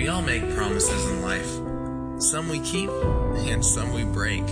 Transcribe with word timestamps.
We 0.00 0.08
all 0.08 0.22
make 0.22 0.48
promises 0.54 1.04
in 1.10 1.20
life. 1.20 2.22
Some 2.22 2.48
we 2.48 2.60
keep, 2.60 2.88
and 2.88 3.62
some 3.62 3.92
we 3.92 4.04
break. 4.04 4.42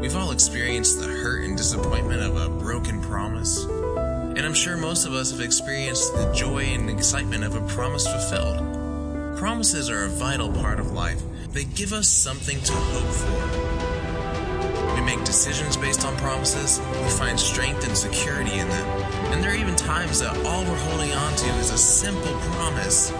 We've 0.00 0.16
all 0.16 0.30
experienced 0.30 0.98
the 0.98 1.08
hurt 1.08 1.44
and 1.44 1.58
disappointment 1.58 2.22
of 2.22 2.38
a 2.38 2.48
broken 2.48 3.02
promise. 3.02 3.64
And 3.64 4.38
I'm 4.38 4.54
sure 4.54 4.78
most 4.78 5.04
of 5.04 5.12
us 5.12 5.30
have 5.30 5.42
experienced 5.42 6.14
the 6.14 6.32
joy 6.32 6.62
and 6.64 6.88
excitement 6.88 7.44
of 7.44 7.54
a 7.54 7.60
promise 7.66 8.06
fulfilled. 8.06 9.36
Promises 9.36 9.90
are 9.90 10.06
a 10.06 10.08
vital 10.08 10.50
part 10.50 10.80
of 10.80 10.92
life. 10.92 11.20
They 11.52 11.64
give 11.64 11.92
us 11.92 12.08
something 12.08 12.58
to 12.62 12.72
hope 12.72 13.12
for. 13.12 14.94
We 14.94 15.02
make 15.02 15.22
decisions 15.22 15.76
based 15.76 16.06
on 16.06 16.16
promises. 16.16 16.80
We 17.02 17.10
find 17.10 17.38
strength 17.38 17.86
and 17.86 17.94
security 17.94 18.58
in 18.58 18.70
them. 18.70 18.88
And 19.34 19.44
there 19.44 19.52
are 19.52 19.56
even 19.56 19.76
times 19.76 20.20
that 20.20 20.34
all 20.46 20.64
we're 20.64 20.78
holding 20.78 21.12
on 21.12 21.36
to 21.36 21.46
is 21.56 21.72
a 21.72 21.76
simple 21.76 22.32
promise. 22.54 23.12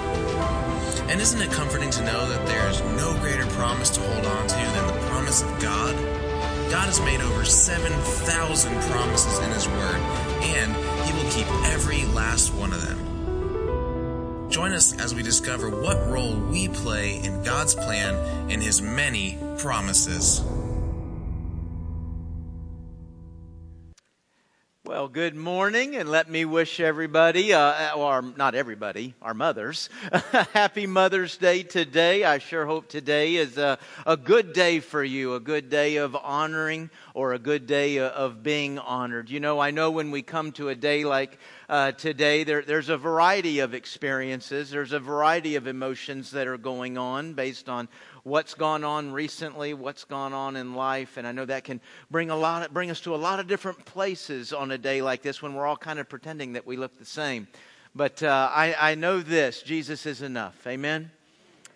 And 1.11 1.21
isn't 1.21 1.43
it 1.43 1.51
comforting 1.51 1.91
to 1.91 2.05
know 2.05 2.29
that 2.29 2.47
there's 2.47 2.81
no 2.83 3.19
greater 3.19 3.45
promise 3.47 3.91
to 3.91 4.01
hold 4.01 4.27
on 4.27 4.47
to 4.47 4.55
than 4.55 4.87
the 4.87 5.07
promise 5.09 5.43
of 5.43 5.49
God? 5.61 5.97
God 6.71 6.87
has 6.87 7.01
made 7.01 7.21
over 7.21 7.45
7,000 7.45 8.81
promises 8.83 9.41
in 9.41 9.51
His 9.51 9.67
Word, 9.67 9.97
and 10.41 10.73
He 11.05 11.13
will 11.13 11.29
keep 11.33 11.49
every 11.65 12.05
last 12.15 12.55
one 12.55 12.73
of 12.73 12.87
them. 12.87 14.49
Join 14.51 14.71
us 14.71 14.97
as 15.01 15.13
we 15.13 15.25
discover 15.25 15.69
what 15.69 15.97
role 16.09 16.37
we 16.37 16.69
play 16.69 17.17
in 17.25 17.43
God's 17.43 17.75
plan 17.75 18.15
and 18.49 18.63
His 18.63 18.81
many 18.81 19.37
promises. 19.59 20.45
Good 25.13 25.35
morning, 25.35 25.97
and 25.97 26.09
let 26.09 26.31
me 26.31 26.45
wish 26.45 26.79
everybody, 26.79 27.53
uh, 27.53 27.97
or 27.97 28.23
not 28.37 28.55
everybody, 28.55 29.15
our 29.21 29.35
mothers, 29.35 29.89
happy 30.53 30.87
Mother's 30.87 31.37
Day 31.37 31.65
today. 31.65 32.23
I 32.23 32.39
sure 32.39 32.65
hope 32.65 32.89
today 32.89 33.35
is 33.35 33.59
a, 33.59 33.79
a 34.07 34.17
good 34.17 34.53
day 34.53 34.79
for 34.79 35.03
you, 35.03 35.35
a 35.35 35.41
good 35.41 35.69
day 35.69 35.97
of 35.97 36.15
honoring 36.15 36.91
or 37.13 37.33
a 37.33 37.41
good 37.41 37.67
day 37.67 37.99
of 37.99 38.45
being 38.45 38.79
honored. 38.79 39.31
You 39.31 39.41
know, 39.41 39.59
I 39.59 39.73
know 39.73 39.91
when 39.91 40.13
we 40.13 40.23
come 40.23 40.53
to 40.53 40.69
a 40.69 40.77
day 40.77 41.05
like 41.05 41.39
uh, 41.69 41.93
today, 41.93 42.45
there, 42.45 42.63
there's 42.63 42.89
a 42.89 42.97
variety 42.97 43.61
of 43.61 43.75
experiences, 43.75 44.71
there's 44.71 44.93
a 44.93 45.01
variety 45.01 45.57
of 45.57 45.67
emotions 45.67 46.31
that 46.33 46.47
are 46.47 46.59
going 46.59 46.99
on 46.99 47.33
based 47.35 47.69
on 47.69 47.89
what's 48.23 48.55
gone 48.55 48.85
on 48.85 49.13
recently, 49.13 49.75
what's 49.75 50.05
gone 50.05 50.33
on 50.33 50.57
in 50.57 50.75
life, 50.75 51.17
and 51.17 51.27
I 51.27 51.33
know 51.33 51.45
that 51.45 51.65
can 51.65 51.81
bring 52.11 52.31
a 52.31 52.37
lot, 52.37 52.67
of, 52.67 52.73
bring 52.73 52.91
us 52.91 53.01
to 53.01 53.15
a 53.15 53.17
lot 53.17 53.41
of 53.41 53.47
different 53.47 53.85
places 53.85 54.53
on 54.53 54.71
a 54.71 54.79
day 54.79 55.03
like 55.03 55.23
this 55.23 55.43
when 55.43 55.55
we're 55.55 55.67
all 55.67 55.77
kind 55.77 55.99
of 55.99 56.09
pretending 56.09 56.55
that 56.55 56.67
we 56.67 56.77
look 56.77 56.99
the 56.99 57.05
same. 57.05 57.49
But 57.95 58.23
uh, 58.23 58.51
I, 58.53 58.75
I 58.79 58.95
know 58.95 59.21
this: 59.21 59.63
Jesus 59.63 60.07
is 60.07 60.23
enough. 60.23 60.67
Amen. 60.67 61.11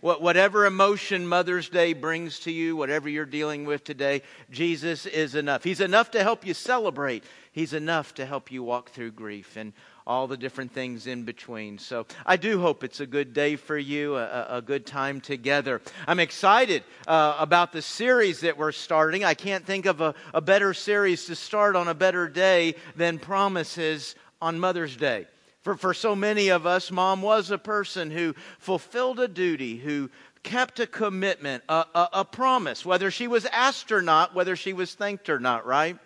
Whatever 0.00 0.66
emotion 0.66 1.26
Mother's 1.26 1.70
Day 1.70 1.94
brings 1.94 2.40
to 2.40 2.52
you, 2.52 2.76
whatever 2.76 3.08
you're 3.08 3.24
dealing 3.24 3.64
with 3.64 3.84
today, 3.84 4.20
Jesus 4.50 5.06
is 5.06 5.34
enough. 5.34 5.64
He's 5.64 5.80
enough 5.80 6.10
to 6.10 6.22
help 6.22 6.46
you 6.46 6.52
celebrate. 6.52 7.24
He's 7.52 7.72
enough 7.72 8.12
to 8.16 8.26
help 8.26 8.52
you 8.52 8.62
walk 8.62 8.90
through 8.90 9.12
grief. 9.12 9.56
And 9.56 9.72
all 10.06 10.26
the 10.26 10.36
different 10.36 10.72
things 10.72 11.06
in 11.06 11.22
between. 11.22 11.78
So 11.78 12.06
I 12.26 12.36
do 12.36 12.60
hope 12.60 12.84
it's 12.84 13.00
a 13.00 13.06
good 13.06 13.32
day 13.32 13.56
for 13.56 13.78
you, 13.78 14.16
a, 14.16 14.46
a 14.58 14.62
good 14.62 14.84
time 14.84 15.20
together. 15.20 15.80
I'm 16.06 16.20
excited 16.20 16.84
uh, 17.06 17.36
about 17.38 17.72
the 17.72 17.80
series 17.80 18.40
that 18.40 18.58
we're 18.58 18.72
starting. 18.72 19.24
I 19.24 19.34
can't 19.34 19.64
think 19.64 19.86
of 19.86 20.00
a, 20.00 20.14
a 20.34 20.40
better 20.40 20.74
series 20.74 21.24
to 21.26 21.34
start 21.34 21.74
on 21.74 21.88
a 21.88 21.94
better 21.94 22.28
day 22.28 22.74
than 22.96 23.18
Promises 23.18 24.14
on 24.42 24.58
Mother's 24.58 24.96
Day. 24.96 25.26
For, 25.62 25.76
for 25.76 25.94
so 25.94 26.14
many 26.14 26.50
of 26.50 26.66
us, 26.66 26.90
mom 26.90 27.22
was 27.22 27.50
a 27.50 27.56
person 27.56 28.10
who 28.10 28.34
fulfilled 28.58 29.18
a 29.18 29.28
duty, 29.28 29.78
who 29.78 30.10
kept 30.42 30.78
a 30.78 30.86
commitment, 30.86 31.64
a, 31.70 31.86
a, 31.94 32.08
a 32.12 32.24
promise, 32.26 32.84
whether 32.84 33.10
she 33.10 33.26
was 33.26 33.46
asked 33.46 33.90
or 33.90 34.02
not, 34.02 34.34
whether 34.34 34.56
she 34.56 34.74
was 34.74 34.92
thanked 34.92 35.30
or 35.30 35.40
not, 35.40 35.64
right? 35.64 35.96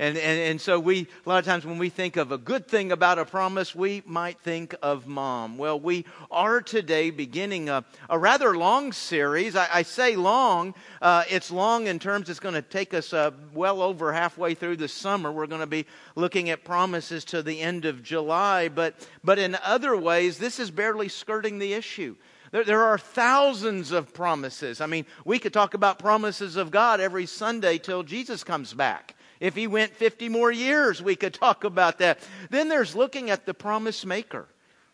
And, 0.00 0.16
and, 0.16 0.40
and 0.40 0.60
so 0.60 0.78
we, 0.78 1.08
a 1.26 1.28
lot 1.28 1.40
of 1.40 1.44
times 1.44 1.66
when 1.66 1.76
we 1.76 1.88
think 1.88 2.16
of 2.16 2.30
a 2.30 2.38
good 2.38 2.68
thing 2.68 2.92
about 2.92 3.18
a 3.18 3.24
promise, 3.24 3.74
we 3.74 4.04
might 4.06 4.38
think 4.38 4.76
of 4.80 5.08
mom. 5.08 5.58
Well, 5.58 5.80
we 5.80 6.04
are 6.30 6.60
today 6.60 7.10
beginning 7.10 7.68
a, 7.68 7.84
a 8.08 8.16
rather 8.16 8.56
long 8.56 8.92
series. 8.92 9.56
I, 9.56 9.68
I 9.72 9.82
say 9.82 10.14
long. 10.14 10.74
Uh, 11.02 11.24
it's 11.28 11.50
long 11.50 11.88
in 11.88 11.98
terms 11.98 12.30
it's 12.30 12.38
going 12.38 12.54
to 12.54 12.62
take 12.62 12.94
us 12.94 13.12
uh, 13.12 13.32
well 13.52 13.82
over 13.82 14.12
halfway 14.12 14.54
through 14.54 14.76
the 14.76 14.86
summer. 14.86 15.32
We're 15.32 15.48
going 15.48 15.62
to 15.62 15.66
be 15.66 15.84
looking 16.14 16.48
at 16.50 16.62
promises 16.62 17.24
to 17.26 17.42
the 17.42 17.60
end 17.60 17.84
of 17.84 18.04
July. 18.04 18.68
But, 18.68 18.94
but 19.24 19.40
in 19.40 19.58
other 19.64 19.96
ways, 19.96 20.38
this 20.38 20.60
is 20.60 20.70
barely 20.70 21.08
skirting 21.08 21.58
the 21.58 21.72
issue. 21.72 22.14
There, 22.52 22.62
there 22.62 22.84
are 22.84 22.98
thousands 22.98 23.90
of 23.90 24.14
promises. 24.14 24.80
I 24.80 24.86
mean, 24.86 25.06
we 25.24 25.40
could 25.40 25.52
talk 25.52 25.74
about 25.74 25.98
promises 25.98 26.54
of 26.54 26.70
God 26.70 27.00
every 27.00 27.26
Sunday 27.26 27.78
till 27.78 28.04
Jesus 28.04 28.44
comes 28.44 28.72
back. 28.72 29.16
If 29.40 29.54
he 29.54 29.66
went 29.66 29.94
50 29.94 30.28
more 30.28 30.50
years, 30.50 31.02
we 31.02 31.16
could 31.16 31.34
talk 31.34 31.64
about 31.64 31.98
that. 31.98 32.18
Then 32.50 32.68
there's 32.68 32.96
looking 32.96 33.30
at 33.30 33.46
the 33.46 33.54
promise 33.54 34.04
maker. 34.04 34.48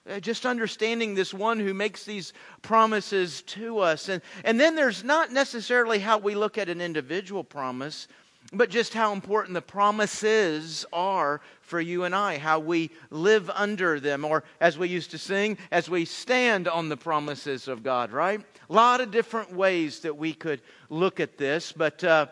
Uh, 0.09 0.21
just 0.21 0.44
understanding 0.44 1.15
this 1.15 1.32
one 1.32 1.59
who 1.59 1.72
makes 1.72 2.05
these 2.05 2.34
promises 2.60 3.41
to 3.43 3.78
us. 3.78 4.10
And, 4.10 4.21
and 4.44 4.60
then 4.60 4.75
there's 4.75 5.03
not 5.03 5.33
necessarily 5.33 5.99
how 5.99 6.19
we 6.19 6.34
look 6.34 6.59
at 6.59 6.69
an 6.69 6.83
individual 6.83 7.43
promise, 7.43 8.06
but 8.53 8.69
just 8.69 8.93
how 8.93 9.15
important 9.15 9.54
the 9.54 9.62
promises 9.62 10.84
are 10.93 11.41
for 11.62 11.81
you 11.81 12.04
and 12.04 12.15
I, 12.15 12.37
how 12.37 12.59
we 12.59 12.91
live 13.10 13.49
under 13.49 13.99
them, 13.99 14.27
or 14.27 14.44
as 14.60 14.77
we 14.77 14.88
used 14.88 15.10
to 15.12 15.19
sing, 15.19 15.56
as 15.71 15.88
we 15.88 16.04
stand 16.04 16.69
on 16.69 16.91
the 16.91 16.99
promises 16.99 17.66
of 17.66 17.83
God, 17.83 18.12
right? 18.12 18.43
A 18.69 18.72
lot 18.72 19.00
of 19.00 19.10
different 19.10 19.54
ways 19.54 20.00
that 20.00 20.19
we 20.19 20.34
could 20.34 20.60
look 20.91 21.19
at 21.19 21.38
this, 21.38 21.72
but. 21.72 22.04
Uh, 22.04 22.27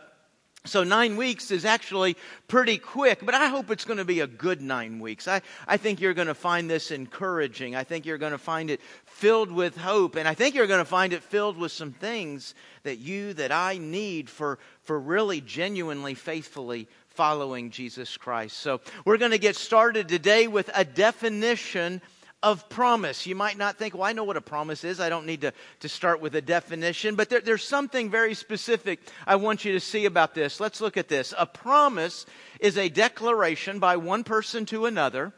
so, 0.64 0.84
nine 0.84 1.16
weeks 1.16 1.50
is 1.50 1.64
actually 1.64 2.16
pretty 2.46 2.78
quick, 2.78 3.26
but 3.26 3.34
I 3.34 3.48
hope 3.48 3.72
it's 3.72 3.84
going 3.84 3.98
to 3.98 4.04
be 4.04 4.20
a 4.20 4.28
good 4.28 4.62
nine 4.62 5.00
weeks. 5.00 5.26
I, 5.26 5.42
I 5.66 5.76
think 5.76 6.00
you're 6.00 6.14
going 6.14 6.28
to 6.28 6.34
find 6.34 6.70
this 6.70 6.92
encouraging. 6.92 7.74
I 7.74 7.82
think 7.82 8.06
you're 8.06 8.16
going 8.16 8.30
to 8.30 8.38
find 8.38 8.70
it 8.70 8.80
filled 9.04 9.50
with 9.50 9.76
hope, 9.76 10.14
and 10.14 10.28
I 10.28 10.34
think 10.34 10.54
you're 10.54 10.68
going 10.68 10.78
to 10.78 10.84
find 10.84 11.12
it 11.12 11.24
filled 11.24 11.56
with 11.56 11.72
some 11.72 11.90
things 11.90 12.54
that 12.84 12.98
you, 12.98 13.34
that 13.34 13.50
I 13.50 13.78
need 13.78 14.30
for, 14.30 14.60
for 14.84 15.00
really 15.00 15.40
genuinely, 15.40 16.14
faithfully 16.14 16.86
following 17.08 17.70
Jesus 17.70 18.16
Christ. 18.16 18.56
So, 18.58 18.80
we're 19.04 19.18
going 19.18 19.32
to 19.32 19.38
get 19.38 19.56
started 19.56 20.08
today 20.08 20.46
with 20.46 20.70
a 20.76 20.84
definition 20.84 22.00
of 22.42 22.68
promise. 22.68 23.26
You 23.26 23.36
might 23.36 23.56
not 23.56 23.76
think, 23.76 23.94
well, 23.94 24.02
I 24.04 24.12
know 24.12 24.24
what 24.24 24.36
a 24.36 24.40
promise 24.40 24.84
is. 24.84 25.00
I 25.00 25.08
don't 25.08 25.26
need 25.26 25.42
to, 25.42 25.52
to 25.80 25.88
start 25.88 26.20
with 26.20 26.34
a 26.34 26.42
definition, 26.42 27.14
but 27.14 27.30
there, 27.30 27.40
there's 27.40 27.66
something 27.66 28.10
very 28.10 28.34
specific 28.34 29.00
I 29.26 29.36
want 29.36 29.64
you 29.64 29.72
to 29.72 29.80
see 29.80 30.06
about 30.06 30.34
this. 30.34 30.60
Let's 30.60 30.80
look 30.80 30.96
at 30.96 31.08
this. 31.08 31.32
A 31.38 31.46
promise 31.46 32.26
is 32.60 32.76
a 32.76 32.88
declaration 32.88 33.78
by 33.78 33.96
one 33.96 34.24
person 34.24 34.66
to 34.66 34.86
another 34.86 35.32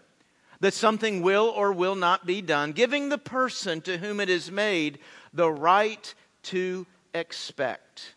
that 0.60 0.74
something 0.74 1.20
will 1.20 1.52
or 1.54 1.72
will 1.72 1.94
not 1.94 2.24
be 2.24 2.40
done, 2.40 2.72
giving 2.72 3.08
the 3.08 3.18
person 3.18 3.80
to 3.82 3.98
whom 3.98 4.18
it 4.20 4.30
is 4.30 4.50
made 4.50 4.98
the 5.32 5.50
right 5.50 6.14
to 6.44 6.86
expect. 7.12 8.14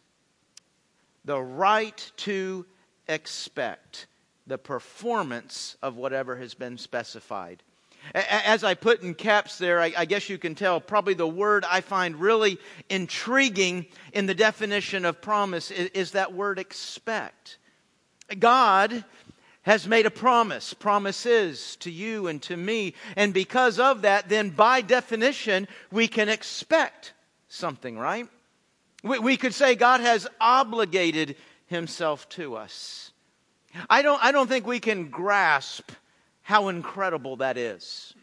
The 1.26 1.42
right 1.42 2.12
to 2.18 2.66
expect 3.08 4.08
the 4.46 4.58
performance 4.58 5.76
of 5.82 5.98
whatever 5.98 6.38
has 6.38 6.54
been 6.54 6.78
specified. 6.78 7.64
As 8.14 8.64
I 8.64 8.74
put 8.74 9.02
in 9.02 9.14
caps 9.14 9.58
there, 9.58 9.80
I, 9.80 10.06
guess 10.06 10.30
you 10.30 10.38
can 10.38 10.56
tell 10.56 10.80
probably 10.80 11.14
the 11.14 11.28
word 11.28 11.66
I 11.66 11.82
find 11.82 12.16
really 12.16 12.58
intriguing 12.90 13.88
in 14.14 14.26
the 14.26 14.36
definition 14.36 15.06
of 15.06 15.22
promise 15.22 15.72
is, 15.72 16.12
that 16.12 16.34
word 16.34 16.60
expect. 16.60 17.58
God 18.40 19.04
has 19.64 19.88
made 19.88 20.06
a 20.06 20.12
promise, 20.12 20.74
promises 20.74 21.76
to 21.78 21.92
you 21.92 22.28
and 22.28 22.42
to 22.44 22.56
me. 22.56 22.94
And 23.18 23.34
because 23.34 23.80
of 23.80 24.04
that, 24.04 24.30
then 24.30 24.50
by 24.50 24.82
definition, 24.82 25.68
we 25.92 26.08
can 26.08 26.30
expect 26.30 27.14
something, 27.50 27.98
right? 27.98 28.28
We, 29.04 29.20
we 29.20 29.38
could 29.38 29.54
say 29.54 29.76
God 29.76 30.00
has 30.00 30.28
obligated 30.40 31.36
himself 31.66 32.30
to 32.30 32.56
us. 32.56 33.12
I 33.90 34.02
don't, 34.02 34.24
I 34.24 34.32
don't 34.32 34.48
think 34.48 34.66
we 34.66 34.80
can 34.80 35.10
grasp 35.10 35.92
how 36.48 36.70
incredible 36.70 37.36
that 37.36 37.58
is. 37.58 38.14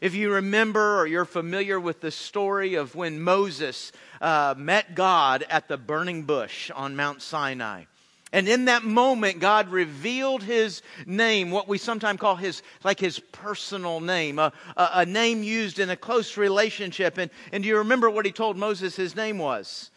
If 0.00 0.14
you 0.14 0.32
remember 0.32 0.98
or 0.98 1.06
you're 1.06 1.26
familiar 1.26 1.78
with 1.78 2.00
the 2.00 2.10
story 2.10 2.76
of 2.76 2.94
when 2.94 3.20
Moses 3.20 3.92
uh, 4.22 4.54
met 4.56 4.94
God 4.94 5.44
at 5.50 5.68
the 5.68 5.76
burning 5.76 6.22
bush 6.22 6.70
on 6.70 6.96
Mount 6.96 7.20
Sinai. 7.20 7.84
And 8.32 8.48
in 8.48 8.64
that 8.64 8.82
moment, 8.82 9.40
God 9.40 9.68
revealed 9.68 10.42
his 10.42 10.80
name, 11.04 11.50
what 11.50 11.68
we 11.68 11.76
sometimes 11.76 12.18
call 12.18 12.36
his, 12.36 12.62
like 12.82 12.98
his 12.98 13.18
personal 13.18 14.00
name, 14.00 14.38
a, 14.38 14.54
a, 14.74 14.88
a 14.94 15.06
name 15.06 15.42
used 15.42 15.78
in 15.78 15.90
a 15.90 15.96
close 15.96 16.38
relationship. 16.38 17.18
And, 17.18 17.30
and 17.52 17.62
do 17.62 17.68
you 17.68 17.76
remember 17.76 18.08
what 18.08 18.24
he 18.24 18.32
told 18.32 18.56
Moses 18.56 18.96
his 18.96 19.14
name 19.14 19.36
was? 19.36 19.90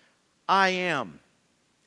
I 0.49 0.69
am. 0.69 1.21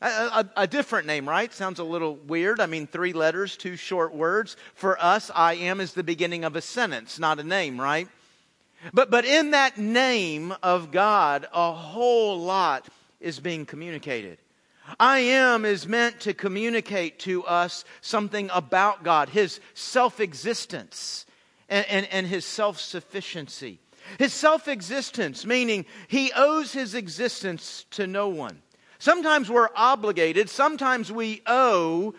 A, 0.03 0.07
a, 0.07 0.51
a, 0.57 0.67
different 0.67 1.07
name, 1.07 1.29
right? 1.29 1.53
Sounds 1.53 1.79
a 1.79 1.85
little 1.85 2.17
weird. 2.17 2.59
I 2.61 2.67
mean, 2.67 2.89
three 2.89 3.13
letters, 3.13 3.57
two 3.57 3.77
short 3.77 4.13
words. 4.13 4.57
For 4.75 5.01
us, 5.01 5.31
I 5.33 5.55
am 5.55 5.81
is 5.81 5.93
the 5.93 6.03
beginning 6.03 6.45
of 6.45 6.57
a 6.57 6.61
sentence, 6.61 7.21
not 7.21 7.39
a 7.39 7.45
name, 7.45 7.81
right? 7.81 8.09
But, 8.93 9.11
but 9.13 9.25
in 9.25 9.53
that 9.53 9.79
name 9.79 10.55
of 10.61 10.91
God, 10.91 11.47
a 11.53 11.73
whole 11.73 12.41
lot 12.41 12.89
is 13.21 13.39
being 13.39 13.65
communicated. 13.65 14.39
I 14.99 15.21
am 15.21 15.65
is 15.65 15.87
meant 15.87 16.19
to 16.23 16.35
communicate 16.35 17.21
to 17.21 17.45
us 17.45 17.85
something 18.01 18.51
about 18.53 19.05
God, 19.05 19.29
His 19.29 19.61
self 19.75 20.19
existence 20.19 21.27
and, 21.69 21.87
and, 21.89 22.09
and, 22.11 22.27
His 22.27 22.45
self 22.45 22.81
sufficiency. 22.81 23.79
His 24.19 24.33
self 24.33 24.67
existence, 24.67 25.47
meaning 25.47 25.87
He 26.09 26.33
owes 26.35 26.73
His 26.73 26.97
existence 26.97 27.87
to 27.93 28.09
no 28.09 28.27
one. 28.29 28.63
Sometimes 29.03 29.51
we're 29.51 29.69
obligated, 29.75 30.49
sometimes 30.49 31.11
we 31.11 31.43
owe 31.45 32.15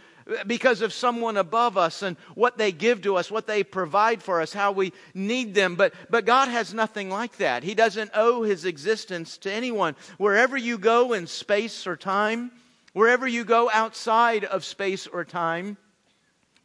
because 0.46 0.82
of 0.82 0.92
someone 0.92 1.38
above 1.38 1.78
us 1.78 2.02
and 2.02 2.18
what 2.36 2.58
they 2.58 2.74
give 2.74 3.04
to 3.04 3.16
us, 3.16 3.32
what 3.32 3.48
they 3.48 3.64
provide 3.64 4.22
for 4.22 4.42
us, 4.42 4.52
how 4.52 4.74
we 4.74 4.92
need 5.14 5.54
them. 5.54 5.76
But, 5.76 5.94
but 6.10 6.26
God 6.26 6.50
has 6.50 6.74
nothing 6.74 7.10
like 7.10 7.38
that. 7.38 7.64
He 7.64 7.74
doesn't 7.74 8.12
owe 8.14 8.44
his 8.44 8.66
existence 8.66 9.38
to 9.38 9.50
anyone. 9.54 9.96
Wherever 10.18 10.58
you 10.58 10.78
go 10.78 11.14
in 11.14 11.26
space 11.26 11.88
or 11.88 11.96
time, 11.96 12.52
wherever 12.92 13.26
you 13.26 13.46
go 13.46 13.70
outside 13.72 14.44
of 14.44 14.66
space 14.66 15.08
or 15.08 15.24
time, 15.24 15.78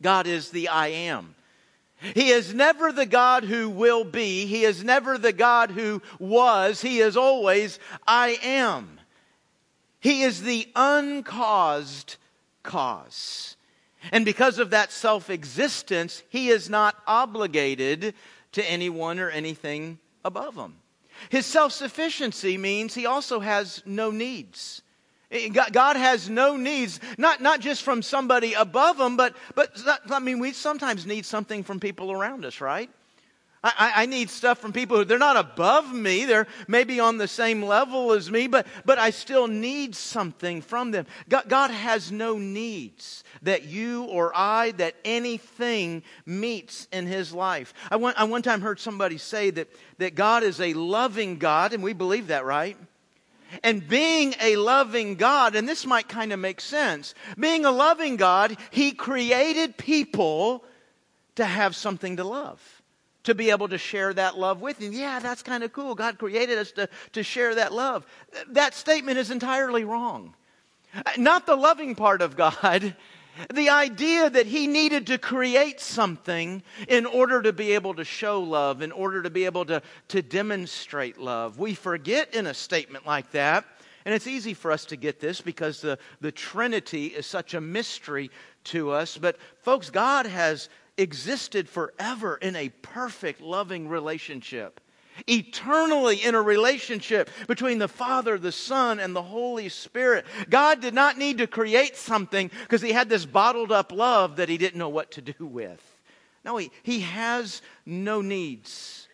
God 0.02 0.26
is 0.26 0.50
the 0.50 0.66
I 0.66 0.88
am. 0.88 1.36
He 2.00 2.30
is 2.30 2.52
never 2.52 2.90
the 2.90 3.06
God 3.06 3.44
who 3.44 3.70
will 3.70 4.02
be. 4.02 4.46
He 4.46 4.64
is 4.64 4.82
never 4.82 5.16
the 5.16 5.32
God 5.32 5.70
who 5.70 6.02
was. 6.18 6.80
He 6.80 6.98
is 6.98 7.16
always 7.16 7.78
I 8.04 8.36
am. 8.42 8.97
He 10.00 10.22
is 10.22 10.42
the 10.42 10.68
uncaused 10.76 12.16
cause. 12.62 13.56
And 14.12 14.24
because 14.24 14.58
of 14.58 14.70
that 14.70 14.92
self 14.92 15.28
existence, 15.30 16.22
he 16.28 16.48
is 16.48 16.70
not 16.70 16.96
obligated 17.06 18.14
to 18.52 18.70
anyone 18.70 19.18
or 19.18 19.30
anything 19.30 19.98
above 20.24 20.54
him. 20.54 20.76
His 21.30 21.46
self 21.46 21.72
sufficiency 21.72 22.56
means 22.56 22.94
he 22.94 23.06
also 23.06 23.40
has 23.40 23.82
no 23.84 24.10
needs. 24.10 24.82
Eh, 25.30 25.48
God 25.48 25.96
has 25.96 26.30
no 26.30 26.56
needs, 26.56 27.00
not, 27.18 27.42
not 27.42 27.60
just 27.60 27.82
from 27.82 28.02
somebody 28.02 28.54
above 28.54 28.98
him, 28.98 29.16
but, 29.16 29.34
but 29.54 29.76
I 30.10 30.20
mean, 30.20 30.38
we 30.38 30.52
sometimes 30.52 31.06
need 31.06 31.26
something 31.26 31.62
from 31.64 31.80
people 31.80 32.12
around 32.12 32.44
us, 32.44 32.60
right? 32.60 32.90
I, 33.62 33.92
I, 33.96 34.06
need 34.06 34.30
stuff 34.30 34.58
from 34.58 34.72
people 34.72 34.98
who 34.98 35.04
they're 35.04 35.18
not 35.18 35.36
above 35.36 35.92
me. 35.92 36.26
They're 36.26 36.46
maybe 36.68 37.00
on 37.00 37.18
the 37.18 37.26
same 37.26 37.62
level 37.62 38.12
as 38.12 38.30
me, 38.30 38.46
but, 38.46 38.68
but 38.84 38.98
I 38.98 39.10
still 39.10 39.48
need 39.48 39.96
something 39.96 40.62
from 40.62 40.92
them. 40.92 41.06
God, 41.28 41.48
God 41.48 41.72
has 41.72 42.12
no 42.12 42.38
needs 42.38 43.24
that 43.42 43.64
you 43.64 44.04
or 44.04 44.32
I, 44.34 44.70
that 44.72 44.94
anything 45.04 46.04
meets 46.24 46.86
in 46.92 47.06
his 47.06 47.32
life. 47.32 47.74
I 47.90 47.96
one, 47.96 48.14
I 48.16 48.24
one 48.24 48.42
time 48.42 48.60
heard 48.60 48.78
somebody 48.78 49.18
say 49.18 49.50
that, 49.50 49.68
that 49.98 50.14
God 50.14 50.44
is 50.44 50.60
a 50.60 50.74
loving 50.74 51.38
God, 51.38 51.72
and 51.72 51.82
we 51.82 51.94
believe 51.94 52.28
that, 52.28 52.44
right? 52.44 52.76
And 53.64 53.86
being 53.88 54.34
a 54.40 54.54
loving 54.54 55.16
God, 55.16 55.56
and 55.56 55.68
this 55.68 55.84
might 55.84 56.08
kind 56.08 56.32
of 56.32 56.38
make 56.38 56.60
sense, 56.60 57.14
being 57.36 57.64
a 57.64 57.72
loving 57.72 58.16
God, 58.16 58.56
He 58.70 58.92
created 58.92 59.76
people 59.76 60.64
to 61.34 61.44
have 61.44 61.74
something 61.74 62.18
to 62.18 62.24
love 62.24 62.77
to 63.28 63.34
be 63.34 63.50
able 63.50 63.68
to 63.68 63.76
share 63.76 64.14
that 64.14 64.38
love 64.38 64.62
with 64.62 64.80
you. 64.80 64.90
Yeah, 64.90 65.18
that's 65.18 65.42
kind 65.42 65.62
of 65.62 65.70
cool. 65.70 65.94
God 65.94 66.18
created 66.18 66.56
us 66.56 66.72
to, 66.72 66.88
to 67.12 67.22
share 67.22 67.54
that 67.56 67.74
love. 67.74 68.06
That 68.48 68.72
statement 68.72 69.18
is 69.18 69.30
entirely 69.30 69.84
wrong. 69.84 70.34
Not 71.18 71.44
the 71.44 71.54
loving 71.54 71.94
part 71.94 72.22
of 72.22 72.36
God. 72.36 72.96
The 73.54 73.70
idea 73.70 74.28
that 74.28 74.46
he 74.46 74.66
needed 74.66 75.06
to 75.06 75.16
create 75.16 75.78
something 75.78 76.60
in 76.88 77.06
order 77.06 77.40
to 77.40 77.52
be 77.52 77.70
able 77.74 77.94
to 77.94 78.02
show 78.02 78.40
love, 78.40 78.82
in 78.82 78.90
order 78.90 79.22
to 79.22 79.30
be 79.30 79.44
able 79.44 79.64
to, 79.66 79.80
to 80.08 80.22
demonstrate 80.22 81.18
love. 81.18 81.56
We 81.56 81.74
forget 81.74 82.34
in 82.34 82.48
a 82.48 82.54
statement 82.54 83.06
like 83.06 83.30
that, 83.30 83.64
and 84.04 84.12
it's 84.12 84.26
easy 84.26 84.54
for 84.54 84.72
us 84.72 84.84
to 84.86 84.96
get 84.96 85.20
this 85.20 85.40
because 85.40 85.80
the, 85.80 86.00
the 86.20 86.32
Trinity 86.32 87.06
is 87.06 87.26
such 87.26 87.54
a 87.54 87.60
mystery 87.60 88.32
to 88.64 88.90
us. 88.90 89.16
But, 89.16 89.36
folks, 89.62 89.88
God 89.88 90.26
has 90.26 90.68
existed 90.98 91.68
forever 91.68 92.36
in 92.36 92.56
a 92.56 92.68
perfect, 92.68 93.40
loving 93.40 93.88
relationship. 93.88 94.80
Eternally 95.28 96.22
in 96.22 96.34
a 96.34 96.42
relationship 96.42 97.28
between 97.48 97.78
the 97.78 97.88
Father, 97.88 98.38
the 98.38 98.52
Son, 98.52 99.00
and 99.00 99.16
the 99.16 99.22
Holy 99.22 99.68
Spirit. 99.68 100.26
God 100.48 100.80
did 100.80 100.94
not 100.94 101.18
need 101.18 101.38
to 101.38 101.46
create 101.46 101.96
something 101.96 102.50
because 102.62 102.82
He 102.82 102.92
had 102.92 103.08
this 103.08 103.26
bottled 103.26 103.72
up 103.72 103.90
love 103.90 104.36
that 104.36 104.48
He 104.48 104.58
didn't 104.58 104.78
know 104.78 104.88
what 104.88 105.10
to 105.12 105.22
do 105.22 105.44
with. 105.44 105.82
No, 106.44 106.56
He, 106.56 106.70
he 106.84 107.00
has 107.00 107.62
no 107.84 108.20
needs. 108.20 109.08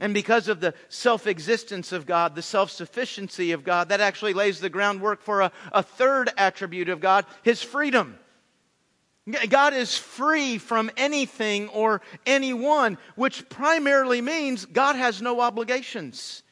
And 0.00 0.14
because 0.14 0.48
of 0.48 0.60
the 0.60 0.74
self 0.88 1.26
existence 1.26 1.92
of 1.92 2.06
God, 2.06 2.34
the 2.34 2.42
self 2.42 2.70
sufficiency 2.70 3.52
of 3.52 3.62
God, 3.62 3.90
that 3.90 4.00
actually 4.00 4.32
lays 4.34 4.58
the 4.58 4.70
groundwork 4.70 5.22
for 5.22 5.42
a, 5.42 5.52
a 5.70 5.82
third 5.82 6.30
attribute 6.36 6.88
of 6.88 7.00
God 7.00 7.26
His 7.42 7.62
freedom. 7.62 8.18
God 9.48 9.72
is 9.72 9.96
free 9.96 10.58
from 10.58 10.90
anything 10.96 11.68
or 11.68 12.02
anyone, 12.26 12.98
which 13.14 13.48
primarily 13.48 14.20
means 14.20 14.66
God 14.66 14.96
has 14.96 15.22
no 15.22 15.40
obligations. 15.40 16.42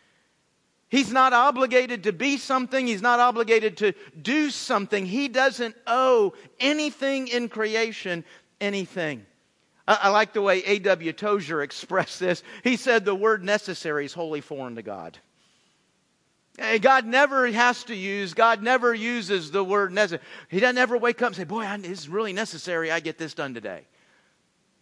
He's 0.89 1.13
not 1.13 1.33
obligated 1.33 2.05
to 2.05 2.13
be 2.13 2.37
something. 2.37 2.87
He's 2.87 3.03
not 3.03 3.21
obligated 3.21 3.77
to 3.79 3.93
do 4.21 4.51
something. 4.51 5.07
He 5.07 5.29
doesn't 5.29 5.77
owe 5.87 6.33
anything 6.59 7.29
in 7.29 7.49
creation 7.49 8.25
anything. 8.61 9.25
I, 9.87 9.99
I 10.03 10.09
like 10.11 10.33
the 10.33 10.43
way 10.43 10.63
A.W. 10.65 11.13
Tozer 11.13 11.63
expressed 11.63 12.21
this. 12.21 12.43
He 12.63 12.77
said 12.77 13.05
the 13.05 13.15
word 13.15 13.45
necessary 13.45 14.05
is 14.05 14.13
wholly 14.13 14.41
foreign 14.41 14.77
to 14.77 14.83
God. 14.83 15.19
God 16.81 17.07
never 17.07 17.51
has 17.51 17.85
to 17.85 17.95
use, 17.95 18.35
God 18.35 18.63
never 18.63 18.93
uses 18.93 19.51
the 19.51 19.65
word 19.65 19.93
necessary. 19.93 20.23
He 20.49 20.61
doesn't 20.61 20.79
ever 20.79 20.99
wake 20.99 21.23
up 21.23 21.29
and 21.29 21.37
say, 21.37 21.45
Boy, 21.45 21.65
it's 21.67 22.09
really 22.09 22.33
necessary 22.33 22.91
I 22.91 23.01
get 23.01 23.19
this 23.19 23.35
done 23.35 23.55
today. 23.55 23.87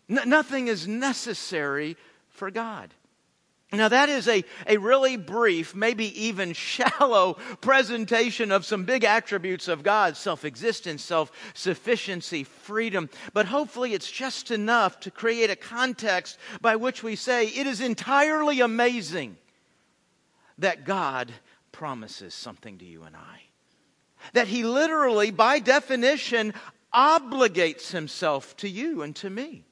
nothing 0.09 0.69
is 0.69 0.89
necessary 0.89 1.97
for 2.31 2.51
God. 2.51 2.93
Now, 3.71 3.89
that 3.89 4.09
is 4.09 4.27
a, 4.29 4.45
a 4.67 4.79
really 4.79 5.19
brief, 5.19 5.75
maybe 5.75 6.07
even 6.27 6.53
shallow 6.55 7.35
presentation 7.61 8.51
of 8.51 8.65
some 8.65 8.85
big 8.85 9.05
attributes 9.05 9.69
of 9.69 9.83
God 9.83 10.17
self 10.17 10.45
existence, 10.45 11.05
self 11.05 11.31
sufficiency, 11.55 12.45
freedom. 12.45 13.11
But 13.35 13.47
hopefully, 13.47 13.93
it's 13.93 14.11
just 14.11 14.51
enough 14.51 14.99
to 15.01 15.11
create 15.11 15.51
a 15.51 15.57
context 15.57 16.39
by 16.61 16.77
which 16.77 17.03
we 17.03 17.15
say 17.15 17.47
it 17.49 17.67
is 17.67 17.81
entirely 17.81 18.61
amazing 18.61 19.37
that 20.57 20.85
God 20.85 21.33
promises 21.79 22.35
something 22.35 22.77
to 22.79 22.85
you 22.85 23.05
and 23.05 23.15
I. 23.15 23.43
That 24.33 24.49
he 24.49 24.65
literally, 24.65 25.31
by 25.31 25.61
definition, 25.61 26.53
obligates 26.93 27.93
himself 27.93 28.57
to 28.57 28.69
you 28.69 29.03
and 29.03 29.15
to 29.17 29.31
me. 29.31 29.65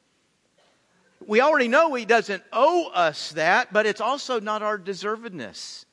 We 1.26 1.40
already 1.40 1.66
know 1.66 1.92
he 1.94 2.04
doesn't 2.04 2.44
owe 2.52 2.90
us 2.94 3.32
that, 3.32 3.72
but 3.72 3.86
it's 3.86 4.00
also 4.00 4.38
not 4.38 4.62
our 4.62 4.78
deservedness. 4.78 5.84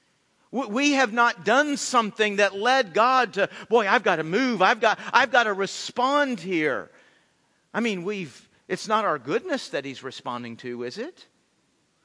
We 0.51 0.91
have 0.91 1.13
not 1.13 1.45
done 1.45 1.77
something 1.77 2.35
that 2.35 2.55
led 2.55 2.93
God 2.93 3.33
to, 3.33 3.49
boy, 3.67 3.87
I've 3.87 4.03
got 4.03 4.17
to 4.17 4.23
move. 4.23 4.61
I've 4.61 4.79
got, 4.79 4.99
I've 5.11 5.31
got 5.31 5.45
to 5.45 5.53
respond 5.53 6.39
here. 6.39 6.91
I 7.73 7.79
mean, 7.79 8.03
we've, 8.03 8.49
it's 8.67 8.87
not 8.87 9.03
our 9.03 9.17
goodness 9.17 9.69
that 9.69 9.83
he's 9.83 10.03
responding 10.03 10.57
to, 10.57 10.83
is 10.83 10.99
it? 10.99 11.25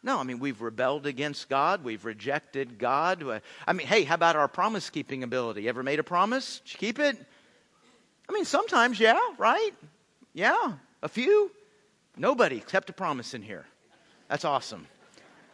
No, 0.09 0.21
I 0.21 0.23
mean, 0.23 0.38
we've 0.38 0.62
rebelled 0.62 1.05
against 1.05 1.50
God. 1.50 1.85
We've 1.85 2.03
rejected 2.03 2.79
God. 2.79 3.43
I 3.67 3.73
mean, 3.75 3.87
hey, 3.87 4.05
how 4.05 4.15
about 4.15 4.37
our 4.37 4.49
promise 4.49 4.88
keeping 4.88 5.23
ability? 5.23 5.69
Ever 5.69 5.83
made 5.83 5.99
a 5.99 6.03
promise? 6.03 6.61
Did 6.61 6.73
you 6.73 6.79
keep 6.79 6.99
it? 6.99 7.19
I 8.27 8.33
mean, 8.33 8.47
sometimes, 8.47 8.99
yeah, 8.99 9.21
right? 9.37 9.73
Yeah, 10.33 10.73
a 11.03 11.11
few. 11.11 11.50
Nobody 12.17 12.61
kept 12.61 12.88
a 12.88 12.95
promise 12.95 13.35
in 13.35 13.43
here. 13.43 13.67
That's 14.31 14.47
awesome. 14.47 14.87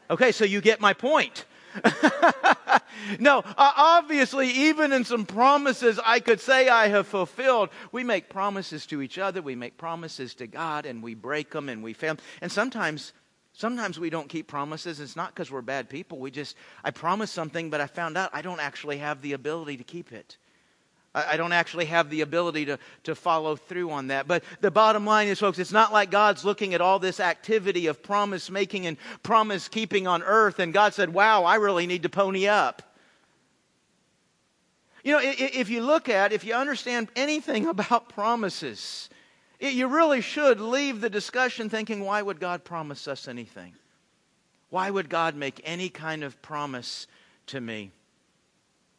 Okay, 0.09 0.31
so 0.31 0.45
you 0.45 0.61
get 0.61 0.81
my 0.81 0.93
point. 0.93 1.47
no, 3.19 3.41
uh, 3.41 3.73
obviously, 3.77 4.51
even 4.51 4.93
in 4.93 5.05
some 5.05 5.27
promises 5.27 5.99
I 6.05 6.21
could 6.21 6.41
say 6.41 6.69
I 6.69 6.87
have 6.87 7.09
fulfilled, 7.09 7.71
we 7.91 8.05
make 8.05 8.29
promises 8.29 8.87
to 8.87 9.03
each 9.03 9.19
other, 9.19 9.43
we 9.43 9.57
make 9.57 9.79
promises 9.79 10.33
to 10.37 10.47
God, 10.47 10.87
and 10.87 11.03
we 11.03 11.15
break 11.15 11.51
them 11.51 11.69
and 11.69 11.83
we 11.83 11.93
fail. 11.93 12.19
And 12.41 12.53
sometimes 12.53 13.13
Sometimes 13.57 14.01
we 14.01 14.11
don't 14.11 14.29
keep 14.29 14.49
promises. 14.49 14.99
It's 14.99 15.15
not 15.15 15.33
because 15.33 15.51
we're 15.51 15.63
bad 15.63 15.89
people. 15.89 16.19
We 16.19 16.33
just, 16.33 16.57
I 16.83 16.91
promised 16.91 17.33
something, 17.33 17.71
but 17.71 17.81
I 17.81 17.87
found 17.87 18.19
out 18.19 18.31
I 18.33 18.43
don't 18.43 18.61
actually 18.61 18.99
have 18.99 19.23
the 19.23 19.33
ability 19.33 19.77
to 19.77 19.85
keep 19.85 20.13
it. 20.13 20.37
I, 21.15 21.35
I 21.35 21.37
don't 21.37 21.53
actually 21.53 21.85
have 21.85 22.11
the 22.11 22.23
ability 22.23 22.65
to, 22.65 22.81
to 23.05 23.15
follow 23.15 23.55
through 23.55 23.93
on 23.93 24.09
that. 24.09 24.27
But 24.27 24.43
the 24.61 24.73
bottom 24.73 25.07
line 25.07 25.29
is, 25.29 25.39
folks, 25.39 25.61
it's 25.61 25.71
not 25.71 25.93
like 25.93 26.11
God's 26.11 26.45
looking 26.45 26.75
at 26.75 26.81
all 26.81 26.99
this 26.99 27.21
activity 27.21 27.87
of 27.87 28.03
promise 28.03 28.51
making 28.51 28.87
and 28.87 28.97
promise 29.23 29.69
keeping 29.69 30.09
on 30.09 30.25
earth, 30.25 30.59
and 30.59 30.73
God 30.73 30.93
said, 30.93 31.15
wow, 31.15 31.45
I 31.45 31.55
really 31.55 31.87
need 31.87 32.03
to 32.03 32.09
pony 32.09 32.49
up. 32.49 32.83
You 35.05 35.13
know, 35.13 35.21
if 35.23 35.69
you 35.69 35.83
look 35.83 36.09
at, 36.09 36.33
if 36.33 36.45
you 36.45 36.55
understand 36.55 37.09
anything 37.15 37.67
about 37.69 38.09
promises, 38.09 39.11
you 39.73 39.87
really 39.89 40.21
should 40.21 40.61
leave 40.61 41.01
the 41.01 41.11
discussion 41.11 41.69
thinking, 41.69 42.01
why 42.01 42.21
would 42.21 42.41
God 42.41 42.65
promise 42.65 43.09
us 43.09 43.29
anything? 43.29 43.73
Why 44.71 44.91
would 44.91 45.09
God 45.09 45.35
make 45.35 45.61
any 45.65 45.89
kind 45.89 46.25
of 46.25 46.41
promise 46.43 47.07
to 47.47 47.61
me? 47.61 47.93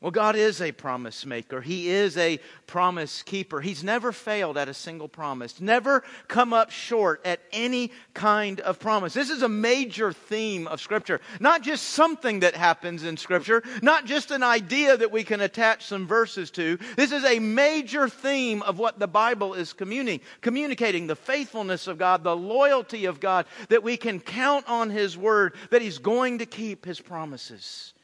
Well, 0.05 0.11
God 0.11 0.35
is 0.35 0.61
a 0.61 0.71
promise 0.71 1.25
maker. 1.25 1.61
He 1.61 1.89
is 1.89 2.15
a 2.15 2.39
promise 2.67 3.23
keeper. 3.23 3.59
He's 3.59 3.83
never 3.83 4.11
failed 4.11 4.55
at 4.55 4.69
a 4.69 4.73
single 4.75 5.07
promise, 5.07 5.59
never 5.59 6.03
come 6.27 6.53
up 6.53 6.69
short 6.69 7.25
at 7.25 7.39
any 7.51 7.91
kind 8.13 8.59
of 8.59 8.77
promise. 8.77 9.15
This 9.15 9.31
is 9.31 9.41
a 9.41 9.49
major 9.49 10.13
theme 10.13 10.67
of 10.67 10.79
Scripture. 10.79 11.21
Not 11.39 11.63
just 11.63 11.85
something 11.85 12.41
that 12.41 12.53
happens 12.53 13.03
in 13.03 13.17
Scripture, 13.17 13.63
not 13.81 14.05
just 14.05 14.29
an 14.29 14.43
idea 14.43 14.95
that 14.95 15.11
we 15.11 15.23
can 15.23 15.41
attach 15.41 15.87
some 15.87 16.05
verses 16.05 16.51
to. 16.51 16.77
This 16.95 17.11
is 17.11 17.25
a 17.25 17.39
major 17.39 18.07
theme 18.07 18.61
of 18.61 18.77
what 18.77 18.99
the 18.99 19.07
Bible 19.07 19.55
is 19.55 19.73
communing, 19.73 20.21
communicating 20.41 21.07
the 21.07 21.15
faithfulness 21.15 21.87
of 21.87 21.97
God, 21.97 22.23
the 22.23 22.37
loyalty 22.37 23.05
of 23.05 23.19
God, 23.19 23.47
that 23.69 23.81
we 23.81 23.97
can 23.97 24.19
count 24.19 24.69
on 24.69 24.91
His 24.91 25.17
Word, 25.17 25.55
that 25.71 25.81
He's 25.81 25.97
going 25.97 26.37
to 26.37 26.45
keep 26.45 26.85
His 26.85 27.01
promises. 27.01 27.94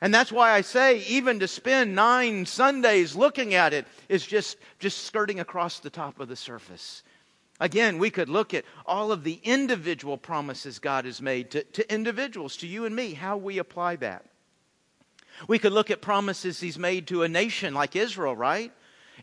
And 0.00 0.12
that's 0.12 0.30
why 0.30 0.52
I 0.52 0.60
say, 0.60 0.98
even 1.04 1.40
to 1.40 1.48
spend 1.48 1.94
nine 1.94 2.44
Sundays 2.44 3.16
looking 3.16 3.54
at 3.54 3.72
it 3.72 3.86
is 4.08 4.26
just, 4.26 4.58
just 4.78 5.04
skirting 5.04 5.40
across 5.40 5.78
the 5.78 5.90
top 5.90 6.20
of 6.20 6.28
the 6.28 6.36
surface. 6.36 7.02
Again, 7.60 7.98
we 7.98 8.10
could 8.10 8.28
look 8.28 8.52
at 8.52 8.66
all 8.84 9.10
of 9.10 9.24
the 9.24 9.40
individual 9.42 10.18
promises 10.18 10.78
God 10.78 11.06
has 11.06 11.22
made 11.22 11.50
to, 11.52 11.62
to 11.64 11.92
individuals, 11.92 12.58
to 12.58 12.66
you 12.66 12.84
and 12.84 12.94
me, 12.94 13.14
how 13.14 13.38
we 13.38 13.56
apply 13.56 13.96
that. 13.96 14.26
We 15.48 15.58
could 15.58 15.72
look 15.72 15.90
at 15.90 16.02
promises 16.02 16.60
He's 16.60 16.78
made 16.78 17.06
to 17.08 17.22
a 17.22 17.28
nation 17.28 17.72
like 17.72 17.96
Israel, 17.96 18.36
right? 18.36 18.72